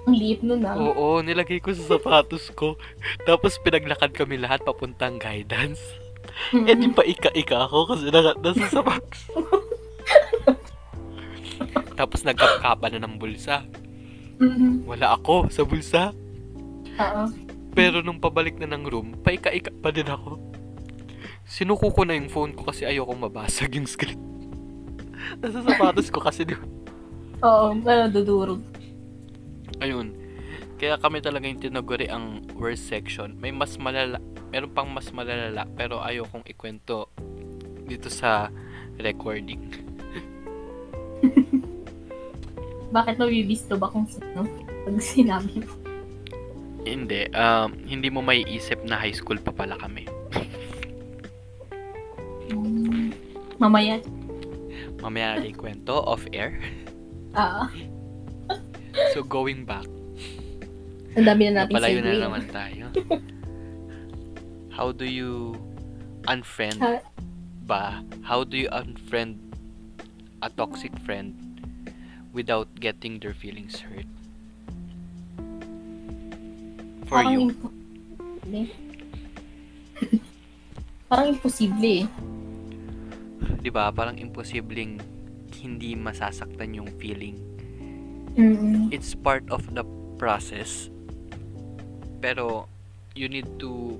Ang 0.07 0.15
liit 0.15 0.43
nun 0.43 0.63
ah. 0.63 0.75
Oo, 0.75 1.23
nilagay 1.23 1.59
ko 1.63 1.73
sa 1.75 1.97
sapatos 1.97 2.51
ko. 2.55 2.75
Tapos 3.27 3.59
pinaglakad 3.63 4.15
kami 4.15 4.39
lahat 4.39 4.63
papuntang 4.63 5.19
guidance. 5.19 5.81
Eh 6.53 6.75
di 6.77 6.87
pa 6.93 7.03
ika-ika 7.03 7.67
ako 7.67 7.95
kasi 7.95 8.11
naka, 8.11 8.31
nasa 8.39 8.65
sapatos. 8.69 9.21
Tapos 11.99 12.23
nagkapkapa 12.23 12.87
na 12.95 13.03
ng 13.03 13.19
bulsa. 13.19 13.67
Mhm. 14.39 14.87
Wala 14.87 15.19
ako 15.19 15.51
sa 15.51 15.67
bulsa. 15.67 16.15
Oo. 16.95 17.23
Pero 17.75 17.99
nung 17.99 18.23
pabalik 18.23 18.55
na 18.55 18.71
ng 18.71 18.87
room, 18.87 19.19
paika-ika 19.19 19.71
pa 19.83 19.91
din 19.91 20.07
ako. 20.07 20.39
Sinuko 21.49 21.89
ko 21.89 22.05
na 22.05 22.13
yung 22.13 22.29
phone 22.29 22.53
ko 22.53 22.69
kasi 22.69 22.85
ayoko 22.85 23.09
mabasag 23.17 23.73
yung 23.81 23.89
screen. 23.89 24.21
Nasa 25.41 25.65
sapatos 25.65 26.13
ko 26.13 26.21
kasi 26.21 26.45
di 26.45 26.53
ba? 26.53 26.61
Oo, 27.41 27.73
pero 27.81 28.05
dudurog. 28.05 28.61
Ayun. 29.81 30.13
Kaya 30.77 31.01
kami 31.01 31.25
talaga 31.25 31.49
yung 31.49 31.57
tinaguri 31.57 32.05
ang 32.05 32.45
worst 32.53 32.85
section. 32.85 33.33
May 33.41 33.49
mas 33.49 33.81
malala, 33.81 34.21
meron 34.53 34.71
pang 34.71 34.87
mas 34.93 35.09
malala, 35.09 35.65
pero 35.73 36.05
ayokong 36.05 36.45
ikwento 36.45 37.09
dito 37.89 38.13
sa 38.13 38.53
recording. 39.01 39.73
Bakit 42.95 43.15
mabibisto 43.17 43.73
ba 43.73 43.89
kung 43.89 44.05
sino? 44.05 44.45
Pag 44.85 45.01
sinabi 45.01 45.65
mo. 45.65 45.73
Hindi, 46.85 47.27
um, 47.33 47.73
hindi 47.89 48.07
mo 48.13 48.21
may 48.21 48.45
isip 48.45 48.85
na 48.85 49.01
high 49.01 49.17
school 49.17 49.41
pa 49.41 49.51
pala 49.51 49.75
kami. 49.81 50.18
Mamaya. 53.59 53.99
Mamaya 55.03 55.35
natin 55.37 55.55
kwento 55.55 55.99
off 55.99 56.23
air. 56.31 56.59
Ah, 57.35 57.67
So 59.13 59.21
going 59.21 59.63
back, 59.63 59.85
ang 61.13 61.23
dami 61.27 61.51
na 61.51 61.63
natin 61.63 61.71
napalayo 61.71 61.99
na 62.01 62.13
naman 62.17 62.43
tayo. 62.49 62.89
How 64.75 64.89
do 64.91 65.05
you 65.05 65.53
unfriend 66.25 66.79
Ha- 66.81 67.03
ba? 67.67 68.01
How 68.25 68.41
do 68.43 68.57
you 68.57 68.67
unfriend 68.71 69.37
a 70.41 70.49
toxic 70.49 70.91
friend 71.05 71.35
without 72.33 72.67
getting 72.79 73.19
their 73.19 73.35
feelings 73.35 73.77
hurt? 73.83 74.07
For 77.05 77.19
Parang 77.21 77.33
you. 77.33 77.39
imposible. 77.51 78.65
Parang 81.09 81.27
imposible 81.33 81.85
eh. 81.85 82.03
'Di 83.59 83.69
ba? 83.71 83.91
Parang 83.91 84.15
imposibleng 84.15 84.99
hindi 85.59 85.97
masasaktan 85.97 86.71
yung 86.77 86.89
feeling. 87.01 87.35
Mm. 88.39 88.93
It's 88.93 89.11
part 89.17 89.43
of 89.51 89.65
the 89.75 89.83
process. 90.15 90.87
Pero 92.23 92.67
you 93.15 93.27
need 93.27 93.47
to 93.59 93.99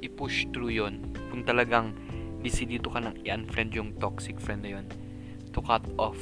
i-push 0.00 0.48
through 0.50 0.72
yon 0.72 0.98
kung 1.30 1.44
talagang 1.44 1.92
desidito 2.40 2.88
ka 2.88 2.98
nang 3.04 3.14
i-unfriend 3.22 3.76
yung 3.76 3.92
toxic 4.00 4.40
friend 4.40 4.64
na 4.64 4.80
yon 4.80 4.86
to 5.52 5.60
cut 5.60 5.84
off 6.00 6.16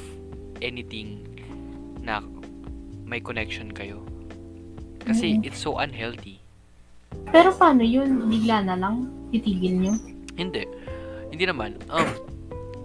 anything 0.59 1.23
na 2.03 2.21
may 3.07 3.23
connection 3.23 3.71
kayo. 3.73 4.03
Kasi 5.07 5.39
Mm. 5.39 5.47
it's 5.47 5.61
so 5.63 5.79
unhealthy. 5.79 6.43
Pero 7.33 7.55
paano 7.57 7.81
yun? 7.81 8.29
Bigla 8.29 8.67
na 8.67 8.77
lang? 8.77 9.09
Titigil 9.33 9.81
nyo? 9.81 9.95
Hindi. 10.37 10.69
Hindi 11.29 11.45
naman. 11.45 11.77
Um, 11.87 12.09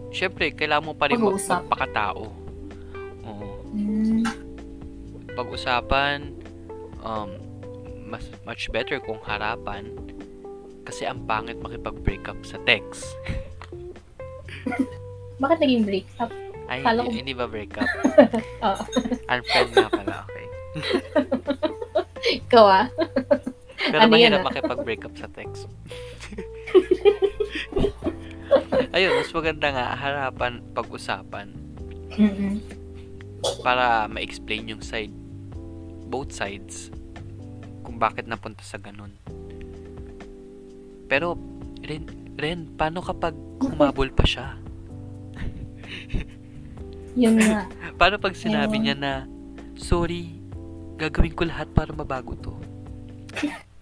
syempre, 0.09 0.51
kailangan 0.51 0.85
mo 0.85 0.93
pa 0.93 1.07
rin 1.07 1.17
mag- 1.17 1.39
magpakatao. 1.39 2.23
Oo. 3.23 3.45
Mm. 3.73 4.23
Pag-usapan, 5.33 6.35
um, 7.01 7.29
mas, 8.05 8.27
much 8.43 8.69
better 8.69 8.99
kung 8.99 9.17
harapan. 9.23 9.89
Kasi 10.83 11.07
ang 11.07 11.23
pangit 11.23 11.57
makipag-break 11.57 12.27
up 12.27 12.37
sa 12.43 12.59
text. 12.63 13.07
Bakit 15.41 15.57
naging 15.59 15.83
break 15.83 16.07
up? 16.19 16.29
Ay, 16.67 16.79
Kala 16.79 17.03
hindi, 17.03 17.09
ko- 17.09 17.19
hindi 17.19 17.33
ba 17.33 17.45
break 17.47 17.73
up? 17.75 17.89
Oo. 18.67 18.83
Unfriend 19.27 19.69
nga 19.73 19.87
pala, 19.89 20.13
okay. 20.23 20.45
Ikaw 22.39 22.65
ah. 22.65 22.87
Pero 23.83 23.99
Ano 23.99 24.11
mahirap 24.13 24.39
ah? 24.41 24.47
makipag-break 24.47 25.03
up 25.03 25.15
sa 25.17 25.27
text. 25.27 25.67
Ayun, 28.95 29.11
mas 29.19 29.31
maganda 29.33 29.67
nga 29.73 29.85
harapan, 29.95 30.61
pag-usapan 30.73 31.47
Mm-mm. 32.17 32.61
para 33.61 34.07
ma-explain 34.09 34.69
yung 34.69 34.83
side, 34.83 35.13
both 36.07 36.31
sides, 36.33 36.89
kung 37.83 37.99
bakit 37.99 38.25
napunta 38.25 38.63
sa 38.63 38.79
ganun. 38.79 39.13
Pero, 41.11 41.37
Ren, 41.83 42.07
Ren, 42.39 42.73
paano 42.73 43.03
kapag 43.03 43.35
humabol 43.61 44.09
pa 44.09 44.25
siya? 44.25 44.57
Yun 47.19 47.37
nga. 47.37 47.69
Paano 47.99 48.17
pag 48.17 48.33
sinabi 48.33 48.81
Ayun. 48.81 48.83
niya 48.89 48.95
na, 48.97 49.13
sorry, 49.77 50.41
gagawin 50.97 51.37
ko 51.37 51.45
lahat 51.45 51.69
para 51.69 51.93
mabago 51.93 52.33
to? 52.41 52.55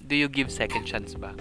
Do 0.03 0.19
you 0.19 0.27
give 0.27 0.51
second 0.51 0.83
chance 0.83 1.15
ba? 1.15 1.31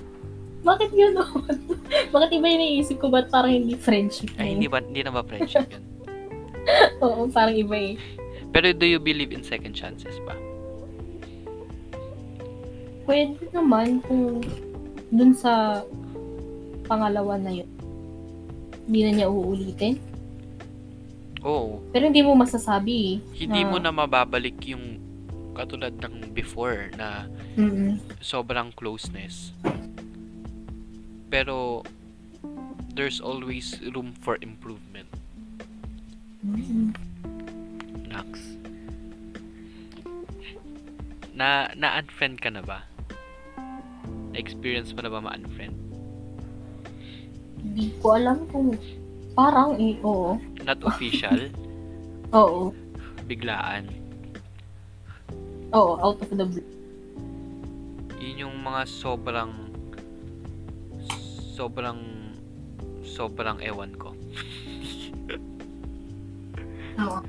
Bakit 0.60 0.90
gano'n? 0.92 1.44
Bakit 2.14 2.30
iba 2.32 2.46
yung 2.46 2.60
naisip 2.60 2.96
ko? 2.98 3.08
Ba't 3.08 3.28
parang 3.28 3.52
hindi 3.52 3.74
friendship? 3.74 4.28
Ay, 4.36 4.52
hindi, 4.52 4.68
ba, 4.68 4.78
hindi 4.78 5.00
na 5.00 5.10
ba 5.10 5.24
friendship 5.24 5.66
yun? 5.68 5.84
Oo, 7.04 7.24
parang 7.26 7.56
iba 7.56 7.74
eh. 7.74 7.94
Pero 8.50 8.70
do 8.70 8.84
you 8.84 8.98
believe 8.98 9.30
in 9.30 9.40
second 9.40 9.72
chances 9.72 10.20
ba? 10.22 10.36
Pwede 13.04 13.40
naman 13.50 14.04
kung 14.04 14.44
dun 15.08 15.32
sa 15.32 15.82
pangalawa 16.84 17.34
na 17.34 17.50
yun, 17.54 17.70
hindi 18.84 19.00
na 19.02 19.10
niya 19.12 19.28
uulitin. 19.30 19.96
Oo. 21.40 21.80
Pero 21.90 22.04
hindi 22.06 22.20
mo 22.20 22.36
masasabi 22.36 22.92
eh. 22.92 23.16
Hindi 23.40 23.64
mo 23.64 23.80
Na- 23.80 23.88
na 23.88 24.04
mababalik 24.04 24.60
yung 24.68 25.00
katulad 25.56 25.96
ng 25.96 26.30
before 26.30 26.92
na 26.94 27.26
Mm-mm. 27.56 27.96
sobrang 28.20 28.70
closeness. 28.76 29.50
Pero 31.30 31.86
there's 32.92 33.22
always 33.22 33.78
room 33.94 34.12
for 34.18 34.36
improvement. 34.42 35.06
Nax. 38.10 38.26
Na 41.32 41.70
na-unfriend 41.72 42.42
ka 42.42 42.50
na 42.50 42.60
ba? 42.60 42.82
Na-experience 44.34 44.90
mo 44.92 45.06
na 45.06 45.10
ba 45.10 45.22
ma-unfriend? 45.22 45.78
Hindi 47.60 47.92
ko 48.02 48.18
alam 48.18 48.44
kung 48.50 48.74
parang 49.38 49.78
eh, 49.78 49.94
oo. 50.02 50.36
Not 50.66 50.82
official, 50.82 51.48
Oo. 52.36 52.74
biglaan. 53.30 53.86
Oo, 55.70 55.92
out 56.02 56.18
of 56.18 56.30
the 56.34 56.46
blue. 56.46 56.66
Yun 58.18 58.48
yung 58.48 58.56
mga 58.60 58.84
sobrang 58.90 59.54
sobrang 61.60 62.00
sobrang 63.04 63.60
ewan 63.60 63.92
ko. 64.00 64.16
Oo. 66.96 67.20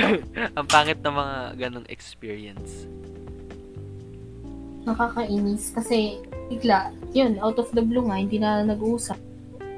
Ang 0.60 0.66
pangit 0.68 1.00
ng 1.00 1.14
mga 1.16 1.36
ganong 1.56 1.88
experience. 1.88 2.84
Nakakainis 4.84 5.72
kasi 5.72 6.20
bigla, 6.52 6.92
yun, 7.16 7.40
out 7.40 7.56
of 7.56 7.72
the 7.72 7.80
blue 7.80 8.04
nga, 8.08 8.20
hindi 8.20 8.36
na 8.36 8.64
nag-uusap. 8.64 9.16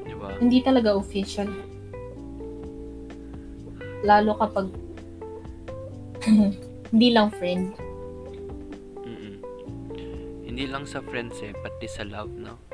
Di 0.06 0.14
ba? 0.18 0.34
Hindi 0.42 0.58
talaga 0.62 0.98
official. 0.98 1.50
Lalo 4.02 4.34
kapag 4.38 4.66
hindi 6.94 7.08
lang 7.14 7.30
friend. 7.34 7.74
Mm-mm. 9.06 9.34
Hindi 10.46 10.64
lang 10.66 10.86
sa 10.86 10.98
friends 10.98 11.42
eh, 11.42 11.54
pati 11.54 11.86
sa 11.90 12.06
love, 12.06 12.34
no? 12.34 12.69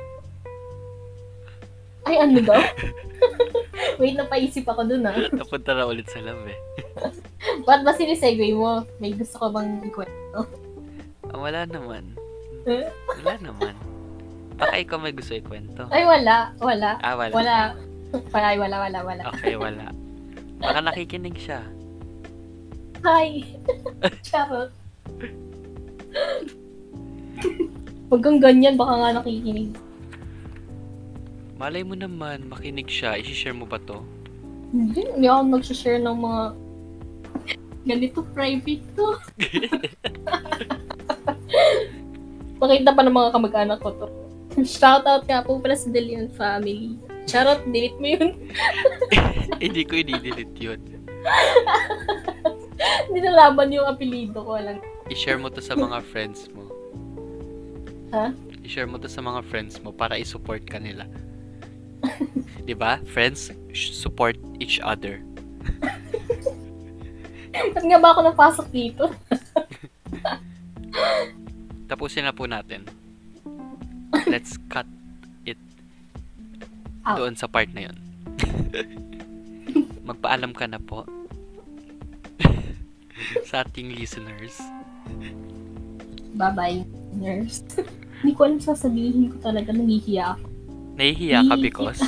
Ay, 2.07 2.15
ano 2.23 2.39
daw? 2.39 2.55
Wait, 3.99 4.15
napaisip 4.15 4.63
ako 4.63 4.87
dun 4.87 5.03
ah. 5.03 5.15
Napunta 5.35 5.75
na 5.75 5.83
ulit 5.83 6.07
sa 6.07 6.23
love 6.23 6.47
eh. 6.47 6.59
Ba't 7.67 7.83
ba 7.83 7.91
sinisegue 7.91 8.55
mo? 8.55 8.87
May 9.03 9.11
gusto 9.11 9.35
ka 9.43 9.51
bang 9.51 9.83
ikwento? 9.83 10.47
Ah, 11.27 11.37
wala 11.37 11.67
naman. 11.67 12.15
Wala 12.63 13.35
naman. 13.43 13.75
Baka 14.55 14.75
ikaw 14.79 14.97
may 15.03 15.11
gusto 15.11 15.35
ikwento. 15.35 15.83
Ay, 15.91 16.07
wala. 16.07 16.55
Wala. 16.63 16.95
Ah, 17.03 17.19
wala. 17.19 17.33
Wala. 17.35 17.57
Wala, 18.31 18.49
wala, 18.55 18.77
wala, 18.87 18.99
wala. 19.03 19.23
Okay, 19.35 19.59
wala. 19.59 19.91
Baka 20.63 20.79
nakikinig 20.79 21.35
siya. 21.35 21.59
Hi! 23.03 23.43
Charot. 24.27 24.71
Huwag 28.07 28.23
kang 28.23 28.39
ganyan, 28.39 28.79
baka 28.79 28.93
nga 28.95 29.19
nakikinig. 29.19 29.75
Malay 31.57 31.81
mo 31.81 31.97
naman, 31.97 32.45
makinig 32.45 32.85
siya. 32.85 33.17
I-share 33.17 33.57
mo 33.57 33.65
ba 33.65 33.81
to? 33.81 34.05
Hindi, 34.69 35.09
hindi 35.09 35.25
ako 35.25 35.57
mag-share 35.57 35.97
ng 35.97 36.17
mga 36.21 36.43
ganito 37.89 38.21
private 38.37 38.85
to. 38.93 39.17
Pakita 42.61 42.93
pa 42.93 43.01
ng 43.01 43.17
mga 43.17 43.29
kamag-anak 43.33 43.81
ko 43.81 43.89
to. 43.97 44.07
Shoutout 44.61 45.25
nga 45.25 45.41
po 45.41 45.57
pala 45.57 45.73
sa 45.73 45.89
Delian 45.89 46.29
family. 46.29 46.93
Charot, 47.25 47.65
delete 47.65 47.97
mo 47.97 48.05
yun. 48.05 48.37
Hindi 49.63 49.81
ko 49.81 49.97
i-delete 49.97 50.57
yun. 50.61 50.81
Hindi 53.09 53.19
nalaban 53.25 53.73
yung 53.73 53.89
apelido 53.89 54.45
ko 54.45 54.61
lang. 54.61 54.77
I-share 55.09 55.41
mo 55.41 55.49
to 55.49 55.61
sa 55.61 55.73
mga 55.73 56.05
friends 56.05 56.53
mo. 56.53 56.69
Ha? 58.13 58.29
I-share 58.61 58.85
mo 58.85 59.01
to 59.01 59.09
sa 59.09 59.25
mga 59.25 59.41
friends 59.49 59.81
mo 59.81 59.89
para 59.89 60.21
i-support 60.21 60.61
ka 60.69 60.77
nila. 60.77 61.09
'Di 62.65 62.73
ba? 62.77 63.01
Friends 63.11 63.51
support 63.73 64.37
each 64.57 64.79
other. 64.81 65.21
Ba't 67.73 67.83
nga 67.83 67.97
ba 67.97 68.13
ako 68.13 68.21
napasok 68.27 68.67
dito? 68.69 69.03
Tapusin 71.89 72.27
na 72.27 72.35
po 72.35 72.45
natin. 72.45 72.85
Let's 74.27 74.59
cut 74.69 74.85
it 75.47 75.57
Out. 77.07 77.17
doon 77.17 77.33
sa 77.33 77.49
part 77.49 77.71
na 77.73 77.89
'yon. 77.89 77.97
Magpaalam 80.07 80.53
ka 80.53 80.69
na 80.69 80.79
po 80.79 81.03
sa 83.47 83.63
ating 83.63 83.95
listeners. 83.95 84.59
Bye-bye, 86.37 86.85
nurse. 87.17 87.65
Hindi 88.21 88.31
ko 88.37 88.45
alam 88.45 88.61
sasabihin 88.61 89.33
ko 89.33 89.41
talaga, 89.41 89.73
nahihiya 89.73 90.37
ako. 90.37 90.45
Nahihiya 90.97 91.45
ka 91.45 91.55
because 91.61 92.01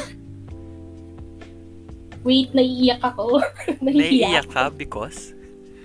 Wait, 2.26 2.52
naiiyak 2.52 3.00
ako. 3.00 3.40
nahihiya 3.86 4.42
nahihiya 4.42 4.44
ka 4.50 4.68
because 4.74 5.32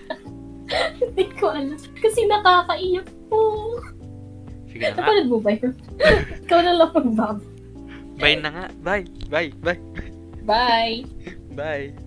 Hindi 1.01 1.25
ko 1.37 1.53
alam. 1.53 1.77
Kasi 2.01 2.25
nakakaiyak 2.27 3.09
po. 3.29 3.41
Sige 4.73 4.91
na. 4.91 4.97
Napanood 4.99 5.29
mo 5.31 5.39
ba 5.39 5.53
yun? 5.55 5.73
Ikaw 6.49 6.59
na 6.65 6.73
lang 6.75 6.91
magbab. 6.91 7.39
Bye 8.19 8.39
na 8.41 8.49
nga. 8.51 8.65
Bye. 8.83 9.07
Bye. 9.29 9.53
Bye. 9.61 9.81
Bye! 10.45 11.05
Bye. 11.55 12.04